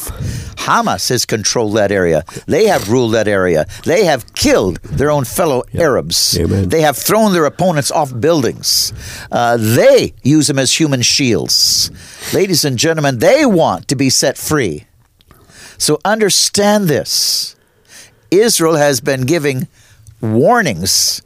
Hamas 0.55 1.09
has 1.09 1.25
controlled 1.25 1.75
that 1.75 1.91
area. 1.91 2.23
They 2.45 2.67
have 2.67 2.89
ruled 2.89 3.13
that 3.13 3.27
area. 3.27 3.65
They 3.83 4.05
have 4.05 4.33
killed 4.33 4.77
their 4.83 5.11
own 5.11 5.25
fellow 5.25 5.63
yep. 5.71 5.81
Arabs. 5.83 6.39
Amen. 6.39 6.69
They 6.69 6.81
have 6.81 6.97
thrown 6.97 7.33
their 7.33 7.45
opponents 7.45 7.91
off 7.91 8.17
buildings. 8.19 8.93
Uh, 9.31 9.57
they 9.57 10.13
use 10.23 10.47
them 10.47 10.59
as 10.59 10.79
human 10.79 11.01
shields. 11.01 11.91
Ladies 12.33 12.63
and 12.63 12.77
gentlemen, 12.77 13.19
they 13.19 13.45
want 13.45 13.87
to 13.89 13.95
be 13.95 14.09
set 14.09 14.37
free. 14.37 14.85
So 15.77 15.99
understand 16.05 16.87
this. 16.87 17.55
Israel 18.31 18.75
has 18.75 18.99
been 19.01 19.25
giving 19.25 19.67
warnings 20.21 21.21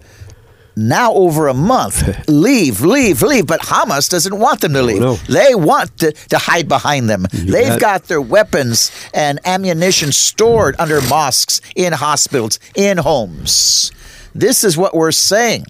now 0.77 1.13
over 1.13 1.47
a 1.47 1.53
month. 1.53 2.27
leave, 2.29 2.81
leave, 2.81 3.21
leave. 3.21 3.47
But 3.47 3.61
Hamas 3.61 4.09
doesn't 4.09 4.37
want 4.37 4.61
them 4.61 4.73
to 4.73 4.79
oh, 4.79 4.83
leave. 4.83 5.01
no. 5.01 5.15
They 5.15 5.55
want 5.55 5.97
to, 5.99 6.11
to, 6.11 6.37
hide 6.37 6.67
behind 6.67 7.09
them. 7.09 7.25
You 7.33 7.51
They've 7.51 7.69
got, 7.69 7.79
got 7.79 8.03
their 8.03 8.21
weapons 8.21 8.91
and 9.13 9.39
ammunition 9.45 10.11
stored 10.11 10.75
under 10.79 11.01
mosques, 11.01 11.61
in 11.75 11.93
hospitals, 11.93 12.59
in 12.75 12.97
homes. 12.97 13.91
This 14.35 14.63
is 14.63 14.77
what 14.77 14.93
we're 14.93 15.11
saying 15.11 15.65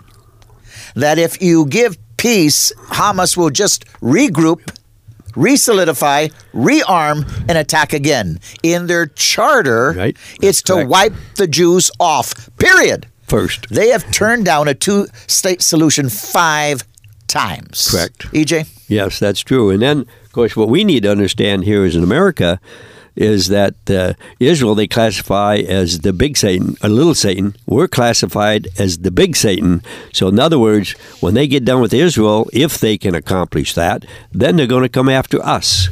that 0.96 1.17
if 1.17 1.41
you 1.41 1.65
give 1.65 1.98
peace, 2.17 2.74
Hamas 2.89 3.38
will 3.38 3.51
just 3.51 3.86
regroup 4.01 4.75
re-solidify, 5.38 6.27
rearm, 6.53 7.46
and 7.48 7.58
attack 7.58 7.94
again. 7.94 8.39
In 8.63 8.88
their 8.88 9.06
charter, 9.06 9.94
right. 9.94 10.17
it's 10.41 10.62
to 10.63 10.74
correct. 10.74 10.89
wipe 10.89 11.13
the 11.36 11.48
Jews 11.48 11.91
off. 12.00 12.50
Period 12.58 13.08
first. 13.27 13.70
They 13.70 13.89
have 13.89 14.10
turned 14.12 14.46
down 14.46 14.67
a 14.67 14.74
two 14.74 15.08
state 15.27 15.62
solution 15.62 16.10
five 16.10 16.84
times. 17.27 17.90
Correct. 17.92 18.20
EJ? 18.31 18.90
Yes, 18.90 19.20
that's 19.20 19.42
true. 19.42 19.70
And 19.70 19.81
then, 19.81 20.01
of 20.25 20.31
course, 20.31 20.55
what 20.55 20.70
we 20.70 20.83
need 20.83 21.03
to 21.03 21.12
understand 21.12 21.66
here 21.66 21.85
is 21.85 21.96
in 21.96 22.03
America 22.03 22.59
is 23.18 23.48
that 23.48 23.75
uh, 23.90 24.14
Israel 24.40 24.75
they 24.75 24.88
classify 24.88 25.58
as 25.58 26.00
the 26.00 26.14
big 26.14 26.38
Satan, 26.38 26.77
a 26.82 26.90
little 26.90 27.16
Satan. 27.16 27.56
We're 27.66 27.88
classified 27.88 28.68
as 28.77 29.00
the 29.00 29.12
big 29.12 29.36
Satan. 29.36 29.82
So, 30.14 30.27
in 30.27 30.40
other 30.40 30.60
words, 30.60 30.92
when 31.20 31.34
they 31.34 31.48
get 31.48 31.66
done 31.66 31.82
with 31.82 31.94
Israel, 31.94 32.48
if 32.53 32.77
they 32.77 32.98
can 32.98 33.16
accomplish 33.16 33.74
that, 33.74 34.06
then 34.32 34.56
they're 34.56 34.68
going 34.68 34.84
to 34.84 34.90
come 34.90 35.10
after 35.10 35.44
us. 35.44 35.90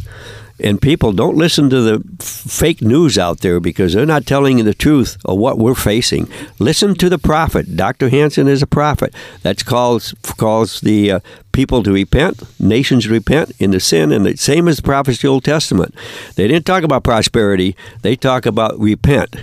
And 0.59 0.81
people 0.81 1.11
don't 1.11 1.35
listen 1.35 1.69
to 1.69 1.81
the 1.81 2.23
fake 2.23 2.81
news 2.81 3.17
out 3.17 3.41
there 3.41 3.59
because 3.59 3.93
they're 3.93 4.05
not 4.05 4.25
telling 4.25 4.57
you 4.57 4.63
the 4.63 4.73
truth 4.73 5.17
of 5.25 5.37
what 5.37 5.57
we're 5.57 5.75
facing. 5.75 6.29
Listen 6.59 6.95
to 6.95 7.09
the 7.09 7.17
prophet. 7.17 7.75
Dr. 7.75 8.09
Hansen 8.09 8.47
is 8.47 8.61
a 8.61 8.67
prophet. 8.67 9.13
That 9.41 9.65
calls 9.65 10.13
calls 10.37 10.79
the 10.79 11.11
uh, 11.11 11.19
people 11.51 11.83
to 11.83 11.91
repent, 11.91 12.43
nations 12.59 13.07
repent 13.07 13.51
in 13.59 13.71
the 13.71 13.79
sin, 13.79 14.11
and 14.11 14.25
the 14.25 14.37
same 14.37 14.67
as 14.67 14.77
the 14.77 14.83
prophets 14.83 15.17
of 15.17 15.21
the 15.23 15.27
Old 15.27 15.43
Testament. 15.43 15.93
They 16.35 16.47
didn't 16.47 16.65
talk 16.65 16.83
about 16.83 17.03
prosperity; 17.03 17.75
they 18.01 18.15
talk 18.15 18.45
about 18.45 18.79
repent, 18.79 19.35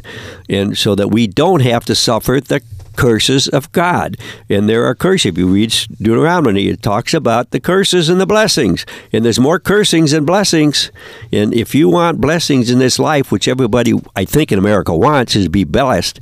and 0.48 0.76
so 0.76 0.94
that 0.94 1.08
we 1.08 1.26
don't 1.26 1.60
have 1.60 1.84
to 1.86 1.94
suffer 1.94 2.40
the 2.40 2.62
curses 2.96 3.48
of 3.48 3.70
God. 3.72 4.16
And 4.48 4.68
there 4.68 4.84
are 4.84 4.94
curses. 4.94 5.32
If 5.32 5.38
you 5.38 5.48
read 5.48 5.74
Deuteronomy, 6.00 6.68
it 6.68 6.82
talks 6.82 7.14
about 7.14 7.50
the 7.50 7.60
curses 7.60 8.08
and 8.08 8.20
the 8.20 8.26
blessings. 8.26 8.86
And 9.12 9.24
there's 9.24 9.40
more 9.40 9.58
cursings 9.58 10.12
than 10.12 10.24
blessings. 10.24 10.90
And 11.32 11.54
if 11.54 11.74
you 11.74 11.88
want 11.88 12.20
blessings 12.20 12.70
in 12.70 12.78
this 12.78 12.98
life, 12.98 13.30
which 13.30 13.48
everybody, 13.48 13.94
I 14.16 14.24
think, 14.24 14.52
in 14.52 14.58
America 14.58 14.96
wants, 14.96 15.36
is 15.36 15.48
be 15.48 15.64
blessed, 15.64 16.20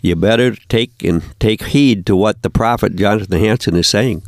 you 0.00 0.14
better 0.16 0.54
take 0.68 1.02
and 1.02 1.22
take 1.40 1.64
heed 1.64 2.06
to 2.06 2.16
what 2.16 2.42
the 2.42 2.50
prophet 2.50 2.96
Jonathan 2.96 3.40
Hansen 3.40 3.76
is 3.76 3.86
saying. 3.86 4.22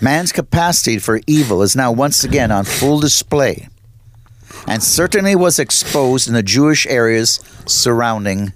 Man's 0.00 0.32
capacity 0.32 0.98
for 0.98 1.20
evil 1.26 1.62
is 1.62 1.76
now 1.76 1.92
once 1.92 2.24
again 2.24 2.50
on 2.50 2.64
full 2.64 2.98
display 2.98 3.68
and 4.66 4.82
certainly 4.82 5.34
was 5.34 5.58
exposed 5.58 6.28
in 6.28 6.34
the 6.34 6.42
Jewish 6.42 6.86
areas 6.86 7.40
surrounding 7.66 8.52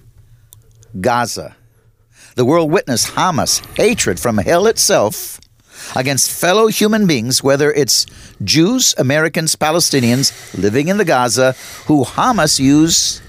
Gaza. 1.01 1.57
The 2.37 2.45
world 2.45 2.71
witnessed 2.71 3.15
Hamas' 3.15 3.65
hatred 3.79 4.21
from 4.21 4.37
hell 4.37 4.67
itself 4.67 5.41
against 5.97 6.31
fellow 6.31 6.67
human 6.67 7.07
beings, 7.07 7.43
whether 7.43 7.73
it's 7.73 8.05
Jews, 8.45 8.95
Americans, 8.99 9.57
Palestinians 9.57 10.33
living 10.55 10.89
in 10.89 10.99
the 10.99 11.05
Gaza, 11.07 11.53
who 11.87 12.05
Hamas 12.05 12.61
use 12.61 13.23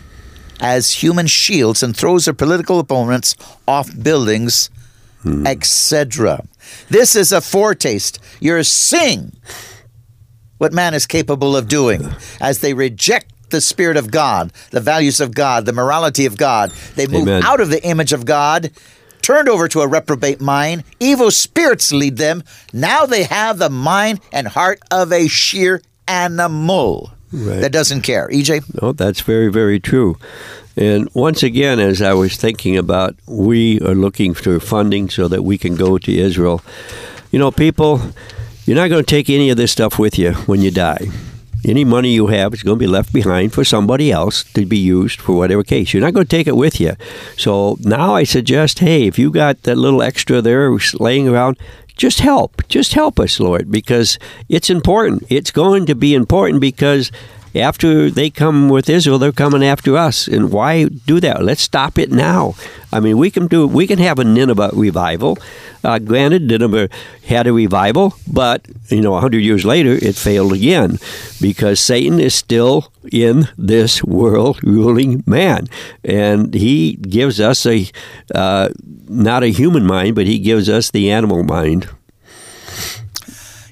as 0.59 0.91
human 0.91 1.25
shields 1.27 1.81
and 1.81 1.95
throws 1.95 2.25
their 2.25 2.33
political 2.33 2.79
opponents 2.79 3.37
off 3.65 3.89
buildings, 4.03 4.69
hmm. 5.21 5.47
etc. 5.47 6.43
This 6.89 7.15
is 7.15 7.31
a 7.31 7.39
foretaste. 7.39 8.19
You're 8.41 8.63
seeing 8.63 9.31
what 10.57 10.73
man 10.73 10.93
is 10.93 11.07
capable 11.07 11.55
of 11.55 11.69
doing 11.69 12.01
as 12.41 12.59
they 12.59 12.73
reject 12.73 13.31
the 13.51 13.61
Spirit 13.61 13.95
of 13.95 14.11
God, 14.11 14.51
the 14.71 14.81
values 14.81 15.21
of 15.21 15.33
God, 15.33 15.65
the 15.65 15.71
morality 15.71 16.25
of 16.25 16.35
God. 16.35 16.71
They 16.95 17.07
move 17.07 17.21
Amen. 17.21 17.43
out 17.43 17.61
of 17.61 17.69
the 17.69 17.81
image 17.85 18.11
of 18.11 18.25
God 18.25 18.71
turned 19.21 19.49
over 19.49 19.67
to 19.67 19.81
a 19.81 19.87
reprobate 19.87 20.41
mind. 20.41 20.83
Evil 20.99 21.31
spirits 21.31 21.91
lead 21.91 22.17
them. 22.17 22.43
Now 22.73 23.05
they 23.05 23.23
have 23.23 23.57
the 23.57 23.69
mind 23.69 24.21
and 24.31 24.47
heart 24.47 24.79
of 24.91 25.11
a 25.11 25.27
sheer 25.27 25.81
animal 26.07 27.11
right. 27.31 27.61
that 27.61 27.71
doesn't 27.71 28.01
care. 28.01 28.27
EJ? 28.29 28.81
No, 28.81 28.91
that's 28.91 29.21
very, 29.21 29.51
very 29.51 29.79
true. 29.79 30.17
And 30.75 31.09
once 31.13 31.41
again, 31.41 31.79
as 31.79 32.01
I 32.01 32.13
was 32.13 32.37
thinking 32.37 32.77
about, 32.77 33.15
we 33.25 33.79
are 33.81 33.95
looking 33.95 34.33
for 34.33 34.59
funding 34.59 35.09
so 35.09 35.27
that 35.27 35.43
we 35.43 35.57
can 35.57 35.75
go 35.75 35.97
to 35.97 36.15
Israel. 36.15 36.61
You 37.31 37.39
know, 37.39 37.51
people, 37.51 37.99
you're 38.65 38.75
not 38.75 38.89
going 38.89 39.03
to 39.03 39.09
take 39.09 39.29
any 39.29 39.49
of 39.49 39.57
this 39.57 39.71
stuff 39.71 39.97
with 39.97 40.19
you 40.19 40.33
when 40.45 40.61
you 40.61 40.69
die. 40.71 41.07
Any 41.65 41.83
money 41.83 42.13
you 42.13 42.27
have 42.27 42.53
is 42.53 42.63
going 42.63 42.77
to 42.77 42.83
be 42.83 42.87
left 42.87 43.11
behind 43.11 43.53
for 43.53 43.63
somebody 43.63 44.11
else 44.11 44.43
to 44.53 44.65
be 44.65 44.77
used 44.77 45.19
for 45.19 45.35
whatever 45.35 45.63
case. 45.63 45.93
You're 45.93 46.03
not 46.03 46.13
going 46.13 46.25
to 46.25 46.37
take 46.37 46.47
it 46.47 46.55
with 46.55 46.79
you. 46.79 46.93
So 47.37 47.77
now 47.81 48.15
I 48.15 48.23
suggest, 48.23 48.79
hey, 48.79 49.07
if 49.07 49.19
you 49.19 49.31
got 49.31 49.63
that 49.63 49.77
little 49.77 50.01
extra 50.01 50.41
there 50.41 50.71
laying 50.99 51.27
around, 51.27 51.57
just 51.97 52.19
help. 52.19 52.67
Just 52.67 52.93
help 52.93 53.19
us, 53.19 53.39
Lord, 53.39 53.71
because 53.71 54.19
it's 54.47 54.69
important. 54.69 55.23
It's 55.29 55.51
going 55.51 55.87
to 55.87 55.95
be 55.95 56.13
important 56.13 56.61
because 56.61 57.11
after 57.55 58.09
they 58.09 58.29
come 58.29 58.69
with 58.69 58.89
Israel, 58.89 59.19
they're 59.19 59.31
coming 59.31 59.63
after 59.63 59.97
us. 59.97 60.27
And 60.27 60.51
why 60.51 60.85
do 60.85 61.19
that? 61.19 61.43
Let's 61.43 61.61
stop 61.61 61.97
it 61.97 62.11
now. 62.11 62.55
I 62.91 62.99
mean, 62.99 63.17
we 63.17 63.29
can 63.31 63.47
do. 63.47 63.67
We 63.67 63.87
can 63.87 63.99
have 63.99 64.19
a 64.19 64.23
Nineveh 64.23 64.71
revival. 64.73 65.37
Uh, 65.83 65.99
granted, 65.99 66.43
Nineveh 66.43 66.89
had 67.25 67.47
a 67.47 67.53
revival, 67.53 68.13
but 68.31 68.65
you 68.89 69.01
know, 69.01 69.19
hundred 69.19 69.39
years 69.39 69.65
later, 69.65 69.91
it 69.93 70.15
failed 70.15 70.53
again 70.53 70.97
because 71.41 71.79
Satan 71.79 72.19
is 72.19 72.33
still 72.33 72.91
in 73.11 73.49
this 73.57 74.03
world, 74.03 74.63
ruling 74.63 75.23
man, 75.25 75.67
and 76.03 76.53
he 76.53 76.93
gives 76.93 77.39
us 77.39 77.65
a 77.65 77.89
uh, 78.33 78.69
not 79.09 79.43
a 79.43 79.47
human 79.47 79.85
mind, 79.85 80.15
but 80.15 80.27
he 80.27 80.39
gives 80.39 80.69
us 80.69 80.91
the 80.91 81.11
animal 81.11 81.43
mind. 81.43 81.89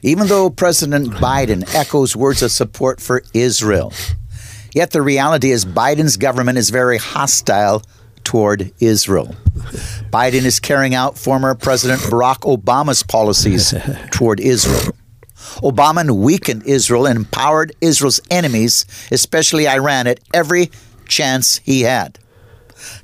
Even 0.06 0.28
though 0.28 0.52
President 0.52 1.08
Biden 1.14 1.68
echoes 1.74 2.16
words 2.16 2.44
of 2.44 2.52
support 2.52 3.02
for 3.02 3.24
Israel, 3.34 3.92
yet 4.76 4.92
the 4.92 5.02
reality 5.02 5.50
is 5.50 5.66
Biden's 5.66 6.16
government 6.16 6.60
is 6.60 6.70
very 6.70 7.00
hostile 7.00 7.82
toward 8.24 8.72
Israel. 8.80 9.36
Biden 10.14 10.46
is 10.46 10.60
carrying 10.60 10.94
out 10.94 11.18
former 11.18 11.56
President 11.56 12.02
Barack 12.02 12.42
Obama's 12.42 13.02
policies 13.02 13.74
toward 14.12 14.40
Israel. 14.40 14.94
Obama 15.64 16.08
weakened 16.12 16.62
Israel 16.68 17.08
and 17.08 17.18
empowered 17.18 17.76
Israel's 17.82 18.20
enemies, 18.30 18.86
especially 19.12 19.68
Iran, 19.68 20.06
at 20.06 20.20
every 20.36 20.70
chance 21.08 21.58
he 21.58 21.82
had. 21.82 22.20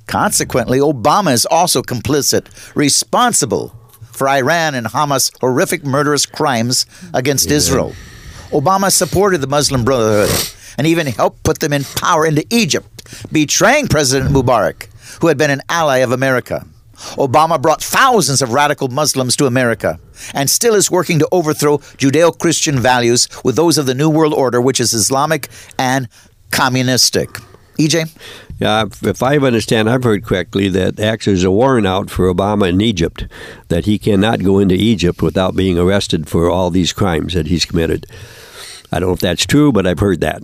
Consequently, 0.06 0.78
Obama 0.78 1.34
is 1.34 1.48
also 1.48 1.82
complicit, 1.82 2.46
responsible 2.76 3.76
for 4.12 4.28
Iran 4.28 4.76
and 4.76 4.88
Hamas' 4.88 5.32
horrific 5.40 5.84
murderous 5.84 6.26
crimes 6.26 6.86
against 7.14 7.50
yeah. 7.50 7.58
Israel. 7.58 7.94
Obama 8.52 8.92
supported 8.92 9.40
the 9.40 9.48
Muslim 9.48 9.86
Brotherhood 9.86 10.30
and 10.78 10.88
even 10.88 11.08
helped 11.08 11.44
put 11.44 11.60
them 11.60 11.74
in 11.74 11.84
power 11.84 12.26
into 12.26 12.46
Egypt, 12.50 12.88
betraying 13.32 13.88
President 13.88 14.32
Mubarak, 14.32 14.88
who 15.22 15.28
had 15.28 15.38
been 15.38 15.52
an 15.52 15.62
ally 15.70 16.00
of 16.00 16.12
America. 16.12 16.66
Obama 17.18 17.60
brought 17.62 17.82
thousands 17.82 18.42
of 18.42 18.54
radical 18.54 18.88
Muslims 18.88 19.36
to 19.36 19.46
America 19.48 20.00
and 20.34 20.50
still 20.50 20.76
is 20.76 20.92
working 20.92 21.18
to 21.20 21.28
overthrow 21.32 21.80
Judeo 21.98 22.38
Christian 22.38 22.80
values 22.80 23.28
with 23.44 23.56
those 23.56 23.78
of 23.78 23.86
the 23.86 23.96
New 23.96 24.10
World 24.10 24.34
Order, 24.34 24.62
which 24.62 24.80
is 24.80 24.94
Islamic 24.94 25.50
and 25.80 26.08
communistic. 26.52 27.30
EJ? 27.80 28.10
Yeah, 28.62 28.86
if 29.02 29.24
I 29.24 29.38
understand, 29.38 29.90
I've 29.90 30.04
heard 30.04 30.24
correctly 30.24 30.70
that 30.70 31.00
actually 31.00 31.34
there's 31.34 31.44
a 31.44 31.50
warrant 31.50 31.88
out 31.88 32.12
for 32.12 32.32
Obama 32.32 32.70
in 32.70 32.80
Egypt 32.80 33.26
that 33.70 33.86
he 33.86 33.98
cannot 33.98 34.44
go 34.44 34.60
into 34.60 34.76
Egypt 34.76 35.24
without 35.24 35.56
being 35.56 35.80
arrested 35.80 36.30
for 36.30 36.48
all 36.48 36.70
these 36.70 36.94
crimes 36.94 37.34
that 37.34 37.48
he's 37.48 37.66
committed. 37.66 38.06
I 38.92 39.00
don't 39.00 39.10
know 39.10 39.14
if 39.14 39.20
that's 39.20 39.48
true, 39.48 39.72
but 39.72 39.88
I've 39.88 39.98
heard 39.98 40.22
that. 40.22 40.44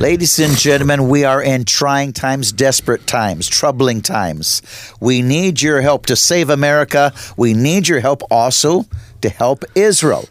Ladies 0.00 0.38
and 0.38 0.56
gentlemen, 0.56 1.10
we 1.10 1.24
are 1.24 1.42
in 1.42 1.66
trying 1.66 2.14
times, 2.14 2.52
desperate 2.52 3.06
times, 3.06 3.48
troubling 3.48 4.00
times. 4.00 4.62
We 4.98 5.20
need 5.20 5.60
your 5.60 5.82
help 5.82 6.06
to 6.06 6.16
save 6.16 6.48
America. 6.48 7.12
We 7.36 7.52
need 7.52 7.86
your 7.86 8.00
help 8.00 8.22
also 8.30 8.86
to 9.20 9.28
help 9.28 9.66
Israel. 9.74 10.26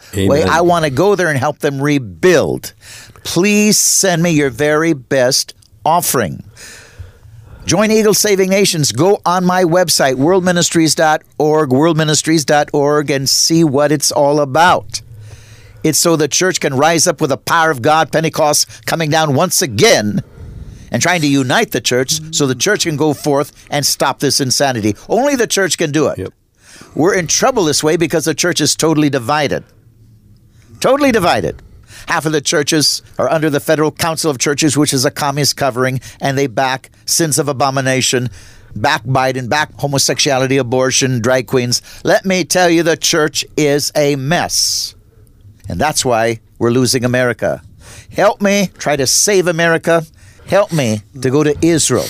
I 0.50 0.62
want 0.62 0.86
to 0.86 0.92
go 0.92 1.14
there 1.14 1.30
and 1.30 1.38
help 1.38 1.60
them 1.60 1.80
rebuild. 1.80 2.74
Please 3.24 3.78
send 3.78 4.24
me 4.24 4.32
your 4.32 4.50
very 4.50 4.94
best 4.94 5.54
offering. 5.86 6.44
Join 7.66 7.92
Eagle 7.92 8.14
Saving 8.14 8.50
Nations. 8.50 8.92
Go 8.92 9.22
on 9.26 9.46
my 9.46 9.64
website, 9.64 10.16
worldministries.org, 10.16 11.70
worldministries.org, 11.70 13.10
and 13.10 13.30
see 13.30 13.64
what 13.64 13.92
it's 13.92 14.12
all 14.12 14.42
about. 14.42 15.02
It's 15.84 16.00
so 16.00 16.16
the 16.16 16.28
church 16.28 16.60
can 16.60 16.76
rise 16.76 17.08
up 17.08 17.22
with 17.22 17.30
the 17.30 17.38
power 17.38 17.72
of 17.72 17.82
God, 17.82 18.12
Pentecost 18.12 18.86
coming 18.86 19.10
down 19.10 19.34
once 19.34 19.62
again, 19.62 20.22
and 20.92 21.02
trying 21.02 21.22
to 21.22 21.28
unite 21.28 21.72
the 21.72 21.82
church 21.82 22.20
so 22.36 22.48
the 22.48 22.56
church 22.56 22.84
can 22.84 22.98
go 22.98 23.14
forth 23.14 23.66
and 23.70 23.86
stop 23.86 24.20
this 24.20 24.42
insanity. 24.42 24.96
Only 25.08 25.36
the 25.36 25.48
church 25.48 25.78
can 25.78 25.92
do 25.92 26.08
it. 26.08 26.18
Yep. 26.18 26.34
We're 26.96 27.16
in 27.16 27.28
trouble 27.28 27.64
this 27.66 27.84
way 27.84 27.98
because 27.98 28.26
the 28.26 28.36
church 28.36 28.62
is 28.62 28.76
totally 28.76 29.10
divided. 29.10 29.64
Totally 30.80 31.12
divided. 31.12 31.62
Half 32.08 32.26
of 32.26 32.32
the 32.32 32.42
churches 32.42 33.02
are 33.18 33.30
under 33.30 33.50
the 33.50 33.60
Federal 33.60 33.92
Council 33.92 34.30
of 34.30 34.38
Churches, 34.38 34.78
which 34.78 34.94
is 34.94 35.06
a 35.06 35.12
communist 35.12 35.58
covering, 35.58 36.02
and 36.20 36.38
they 36.38 36.48
back 36.48 36.92
sins 37.06 37.40
of 37.40 37.48
abomination, 37.48 38.30
back 38.76 39.04
Biden, 39.04 39.50
back 39.50 39.74
homosexuality, 39.74 40.58
abortion, 40.58 41.22
drag 41.22 41.48
queens. 41.48 41.82
Let 42.04 42.26
me 42.26 42.44
tell 42.44 42.70
you, 42.70 42.84
the 42.84 42.98
church 42.98 43.46
is 43.58 43.92
a 43.96 44.16
mess. 44.16 44.96
And 45.70 45.80
that's 45.80 46.04
why 46.04 46.40
we're 46.60 46.72
losing 46.72 47.06
America. 47.06 47.62
Help 48.12 48.42
me 48.42 48.70
try 48.78 48.96
to 48.96 49.08
save 49.08 49.48
America. 49.48 50.04
Help 50.48 50.72
me 50.72 51.02
to 51.22 51.30
go 51.30 51.44
to 51.44 51.56
Israel. 51.62 52.06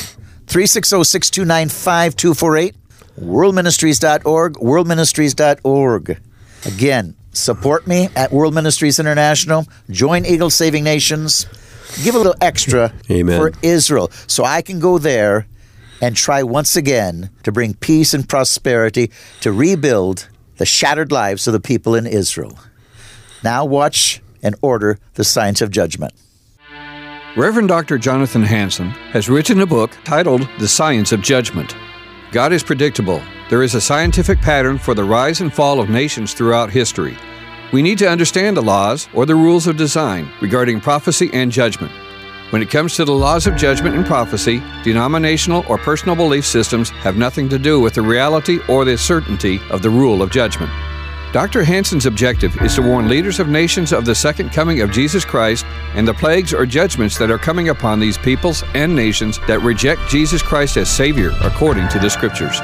360 0.48 1.04
629 1.04 1.70
5248, 1.70 2.76
worldministries.org, 3.20 4.54
worldministries.org. 4.56 6.22
Again, 6.66 7.16
Support 7.34 7.88
me 7.88 8.10
at 8.16 8.32
World 8.32 8.54
Ministries 8.54 9.00
International. 9.00 9.66
Join 9.90 10.26
Eagle 10.26 10.52
Saving 10.52 10.84
Nations. 10.84 11.48
Give 12.04 12.14
a 12.14 12.18
little 12.18 12.36
extra 12.40 12.94
Amen. 13.10 13.40
for 13.40 13.52
Israel 13.62 14.12
so 14.28 14.44
I 14.44 14.62
can 14.62 14.80
go 14.80 15.00
there 15.00 15.48
and 16.02 16.16
try 16.16 16.44
once 16.44 16.76
again 16.76 17.32
to 17.44 17.52
bring 17.52 17.74
peace 17.74 18.14
and 18.14 18.28
prosperity 18.28 19.12
to 19.42 19.52
rebuild 19.52 20.30
the 20.58 20.66
shattered 20.66 21.12
lives 21.12 21.48
of 21.48 21.54
the 21.54 21.60
people 21.60 21.96
in 21.96 22.06
Israel. 22.06 22.58
Now 23.44 23.66
watch 23.66 24.22
and 24.44 24.56
order 24.62 25.00
the 25.16 25.24
science 25.24 25.62
of 25.62 25.72
judgment. 25.72 26.14
Reverend 27.36 27.68
Dr. 27.68 27.98
Jonathan 27.98 28.44
Hansen 28.44 28.90
has 29.12 29.28
written 29.28 29.60
a 29.60 29.66
book 29.66 29.92
titled 30.04 30.48
The 30.60 30.68
Science 30.68 31.12
of 31.12 31.22
Judgment. 31.22 31.76
God 32.34 32.52
is 32.52 32.64
predictable. 32.64 33.22
There 33.52 33.62
is 33.62 33.76
a 33.76 33.80
scientific 33.80 34.42
pattern 34.42 34.80
for 34.80 34.96
the 34.96 35.04
rise 35.04 35.42
and 35.42 35.54
fall 35.54 35.80
of 35.80 35.92
nations 35.92 36.34
throughout 36.34 36.72
history. 36.72 37.16
We 37.72 37.84
need 37.84 38.00
to 38.00 38.10
understand 38.10 38.58
the 38.58 38.64
laws 38.64 39.08
or 39.14 39.28
the 39.28 39.36
rules 39.36 39.68
of 39.68 39.78
design 39.78 40.32
regarding 40.42 40.82
prophecy 40.82 41.30
and 41.32 41.52
judgment. 41.52 41.92
When 42.50 42.64
it 42.64 42.72
comes 42.72 42.96
to 42.96 43.06
the 43.06 43.12
laws 43.12 43.46
of 43.46 43.56
judgment 43.56 43.96
and 43.96 44.04
prophecy, 44.04 44.64
denominational 44.84 45.64
or 45.70 45.78
personal 45.78 46.16
belief 46.16 46.44
systems 46.44 46.90
have 47.06 47.18
nothing 47.18 47.50
to 47.50 47.60
do 47.60 47.80
with 47.80 47.94
the 47.94 48.02
reality 48.02 48.60
or 48.68 48.84
the 48.84 48.98
certainty 48.98 49.60
of 49.70 49.84
the 49.84 49.92
rule 49.92 50.24
of 50.24 50.32
judgment. 50.32 50.72
Dr. 51.34 51.64
Hansen's 51.64 52.06
objective 52.06 52.56
is 52.62 52.76
to 52.76 52.84
warn 52.84 53.10
leaders 53.10 53.40
of 53.40 53.50
nations 53.50 53.92
of 53.92 54.06
the 54.06 54.14
second 54.14 54.52
coming 54.52 54.82
of 54.82 54.92
Jesus 54.92 55.26
Christ 55.26 55.66
and 55.96 56.08
the 56.08 56.14
plagues 56.14 56.54
or 56.54 56.64
judgments 56.64 57.18
that 57.18 57.32
are 57.32 57.40
coming 57.40 57.70
upon 57.70 58.00
these 58.00 58.20
peoples 58.20 58.64
and 58.76 58.96
nations 58.96 59.40
that 59.48 59.60
reject 59.64 60.08
Jesus 60.08 60.44
Christ 60.44 60.78
as 60.78 60.96
Savior 60.96 61.32
according 61.42 61.90
to 61.90 61.98
the 61.98 62.08
Scriptures. 62.08 62.60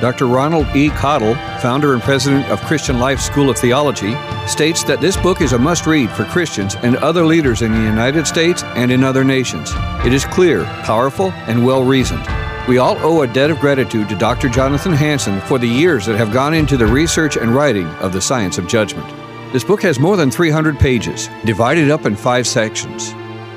Dr. 0.00 0.28
Ronald 0.28 0.68
E. 0.76 0.90
Cottle, 0.90 1.34
founder 1.60 1.94
and 1.94 2.02
president 2.02 2.46
of 2.46 2.62
Christian 2.62 3.00
Life 3.00 3.18
School 3.18 3.50
of 3.50 3.58
Theology, 3.58 4.14
states 4.46 4.84
that 4.84 5.00
this 5.00 5.16
book 5.16 5.40
is 5.40 5.52
a 5.52 5.58
must 5.58 5.84
read 5.86 6.08
for 6.12 6.24
Christians 6.24 6.76
and 6.76 6.94
other 6.98 7.24
leaders 7.24 7.60
in 7.62 7.72
the 7.72 7.78
United 7.78 8.28
States 8.28 8.62
and 8.76 8.92
in 8.92 9.02
other 9.02 9.24
nations. 9.24 9.72
It 10.06 10.12
is 10.12 10.24
clear, 10.26 10.62
powerful, 10.84 11.32
and 11.48 11.66
well 11.66 11.82
reasoned. 11.82 12.24
We 12.68 12.78
all 12.78 12.96
owe 13.00 13.22
a 13.22 13.26
debt 13.26 13.50
of 13.50 13.58
gratitude 13.58 14.08
to 14.08 14.14
Dr. 14.16 14.48
Jonathan 14.48 14.92
Hansen 14.92 15.40
for 15.42 15.58
the 15.58 15.66
years 15.66 16.06
that 16.06 16.16
have 16.16 16.32
gone 16.32 16.54
into 16.54 16.76
the 16.76 16.86
research 16.86 17.36
and 17.36 17.52
writing 17.52 17.86
of 17.96 18.12
the 18.12 18.20
science 18.20 18.56
of 18.56 18.68
judgment. 18.68 19.08
This 19.52 19.64
book 19.64 19.82
has 19.82 19.98
more 19.98 20.16
than 20.16 20.30
300 20.30 20.78
pages, 20.78 21.28
divided 21.44 21.90
up 21.90 22.06
in 22.06 22.14
five 22.14 22.46
sections. 22.46 23.14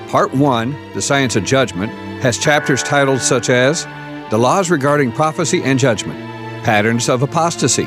Part 0.10 0.34
1, 0.34 0.94
The 0.96 1.02
Science 1.04 1.36
of 1.36 1.44
Judgment, 1.44 1.92
has 2.24 2.40
chapters 2.40 2.82
titled 2.82 3.22
such 3.22 3.52
as 3.52 3.86
The 4.32 4.40
Laws 4.40 4.72
Regarding 4.72 5.12
Prophecy 5.12 5.62
and 5.62 5.78
Judgment, 5.78 6.20
Patterns 6.64 7.08
of 7.08 7.22
Apostasy, 7.22 7.86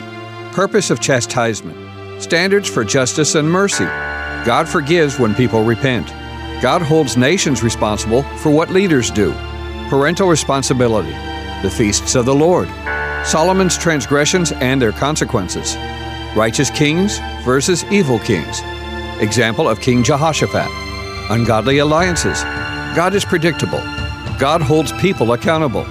Purpose 0.53 0.89
of 0.89 1.01
Chastisement, 1.01 2.23
Standards 2.23 2.69
for 2.69 2.85
Justice 2.85 3.35
and 3.35 3.51
Mercy, 3.51 3.87
God 4.45 4.69
Forgives 4.69 5.19
When 5.19 5.35
People 5.35 5.65
Repent, 5.65 6.07
God 6.63 6.81
Holds 6.81 7.17
Nations 7.17 7.65
Responsible 7.65 8.23
for 8.39 8.51
What 8.51 8.71
Leaders 8.71 9.11
Do, 9.11 9.35
parental 9.88 10.29
responsibility, 10.29 11.12
the 11.62 11.70
feasts 11.70 12.14
of 12.14 12.27
the 12.27 12.35
Lord, 12.35 12.68
Solomon's 13.24 13.77
transgressions 13.77 14.53
and 14.53 14.81
their 14.81 14.92
consequences, 14.92 15.77
righteous 16.37 16.70
kings 16.70 17.18
versus 17.42 17.85
evil 17.85 18.18
kings, 18.18 18.61
example 19.20 19.68
of 19.68 19.81
King 19.81 20.03
Jehoshaphat, 20.05 20.68
ungodly 21.31 21.79
alliances, 21.79 22.42
God 22.94 23.14
is 23.14 23.24
predictable, 23.24 23.81
God 24.38 24.61
holds 24.61 24.92
people 24.92 25.33
accountable, 25.33 25.85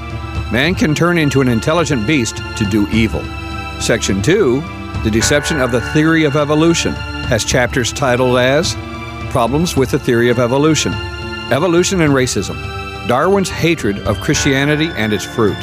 man 0.52 0.76
can 0.76 0.96
turn 0.96 1.18
into 1.18 1.42
an 1.42 1.48
intelligent 1.48 2.06
beast 2.06 2.38
to 2.58 2.66
do 2.70 2.88
evil. 2.90 3.24
Section 3.82 4.22
2, 4.22 4.62
The 5.04 5.12
Deception 5.12 5.60
of 5.60 5.72
the 5.72 5.82
Theory 5.92 6.24
of 6.24 6.36
Evolution, 6.36 6.94
has 6.94 7.44
chapters 7.44 7.92
titled 7.92 8.38
as 8.38 8.76
Problems 9.32 9.76
with 9.76 9.92
the 9.92 10.00
Theory 10.00 10.30
of 10.30 10.40
Evolution, 10.40 10.94
Evolution 11.52 12.02
and 12.02 12.14
Racism, 12.14 12.77
Darwin's 13.08 13.50
hatred 13.50 14.00
of 14.00 14.20
Christianity 14.20 14.90
and 14.98 15.14
its 15.14 15.24
fruit. 15.24 15.58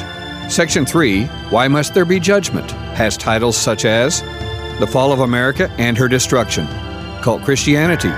Section 0.49 0.87
3, 0.87 1.27
Why 1.51 1.69
Must 1.69 1.93
There 1.93 2.07
Be 2.07 2.19
Judgment? 2.19 2.71
has 2.97 3.19
titles 3.19 3.57
such 3.57 3.85
as 3.85 4.23
The 4.81 4.87
Fall 4.87 5.13
of 5.13 5.21
America 5.21 5.71
and 5.77 5.99
Her 5.99 6.09
Destruction, 6.09 6.67
Cult 7.23 7.43
Christianity, 7.43 8.09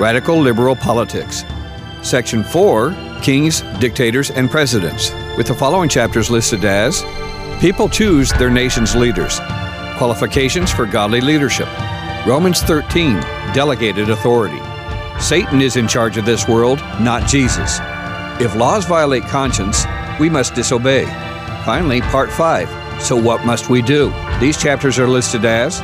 Radical 0.00 0.38
Liberal 0.40 0.76
Politics, 0.76 1.44
Section 2.02 2.42
4 2.42 2.96
Kings, 3.20 3.60
Dictators, 3.80 4.30
and 4.30 4.50
Presidents, 4.50 5.10
with 5.36 5.46
the 5.46 5.54
following 5.54 5.90
chapters 5.90 6.30
listed 6.30 6.64
as 6.64 7.04
People 7.60 7.88
choose 7.88 8.32
their 8.32 8.48
nation's 8.48 8.96
leaders, 8.96 9.40
qualifications 9.98 10.72
for 10.72 10.86
godly 10.86 11.20
leadership, 11.20 11.68
Romans 12.26 12.62
13 12.62 13.20
Delegated 13.52 14.08
authority. 14.08 14.60
Satan 15.20 15.60
is 15.60 15.76
in 15.76 15.86
charge 15.86 16.16
of 16.16 16.24
this 16.24 16.48
world, 16.48 16.78
not 16.98 17.28
Jesus. 17.28 17.78
If 18.40 18.56
laws 18.56 18.86
violate 18.86 19.24
conscience, 19.24 19.84
we 20.18 20.30
must 20.30 20.54
disobey. 20.54 21.04
Finally, 21.66 22.00
part 22.00 22.32
5. 22.32 23.02
So 23.02 23.14
what 23.14 23.44
must 23.44 23.68
we 23.68 23.82
do? 23.82 24.10
These 24.40 24.56
chapters 24.56 24.98
are 24.98 25.06
listed 25.06 25.44
as 25.44 25.82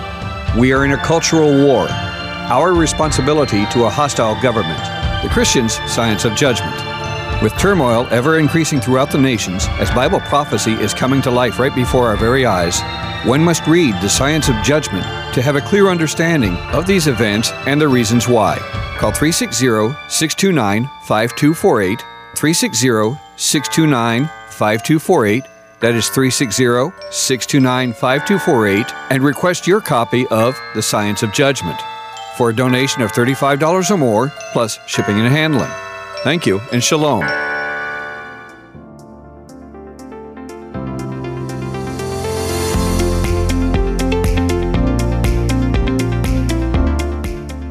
We 0.58 0.72
are 0.72 0.86
in 0.86 0.92
a 0.92 1.04
cultural 1.04 1.52
war. 1.66 1.86
Our 1.90 2.72
responsibility 2.72 3.66
to 3.66 3.84
a 3.84 3.90
hostile 3.90 4.40
government. 4.40 4.80
The 5.22 5.28
Christian's 5.28 5.74
science 5.92 6.24
of 6.24 6.34
judgment. 6.34 6.74
With 7.42 7.52
turmoil 7.58 8.08
ever 8.10 8.38
increasing 8.38 8.80
throughout 8.80 9.10
the 9.10 9.18
nations, 9.18 9.66
as 9.72 9.90
Bible 9.90 10.20
prophecy 10.20 10.72
is 10.72 10.94
coming 10.94 11.20
to 11.22 11.30
life 11.30 11.58
right 11.58 11.74
before 11.74 12.06
our 12.06 12.16
very 12.16 12.46
eyes, 12.46 12.80
one 13.28 13.44
must 13.44 13.66
read 13.66 13.94
the 13.96 14.08
science 14.08 14.48
of 14.48 14.56
judgment 14.62 15.04
to 15.34 15.42
have 15.42 15.56
a 15.56 15.60
clear 15.60 15.88
understanding 15.88 16.56
of 16.72 16.86
these 16.86 17.06
events 17.06 17.50
and 17.66 17.78
the 17.78 17.88
reasons 17.88 18.26
why. 18.26 18.56
Call 18.96 19.12
360 19.12 19.66
629 20.08 20.84
5248, 21.02 22.15
360 22.36 23.18
629 23.36 24.26
5248. 24.26 25.44
That 25.80 25.94
is 25.94 26.08
360 26.08 26.64
629 27.10 27.92
5248, 27.92 28.94
and 29.10 29.22
request 29.22 29.66
your 29.66 29.80
copy 29.80 30.26
of 30.28 30.58
The 30.74 30.82
Science 30.82 31.22
of 31.22 31.32
Judgment 31.32 31.78
for 32.36 32.50
a 32.50 32.54
donation 32.54 33.02
of 33.02 33.12
$35 33.12 33.90
or 33.90 33.96
more, 33.96 34.32
plus 34.52 34.78
shipping 34.86 35.18
and 35.18 35.28
handling. 35.28 35.70
Thank 36.22 36.46
you, 36.46 36.60
and 36.72 36.82
shalom. 36.82 37.45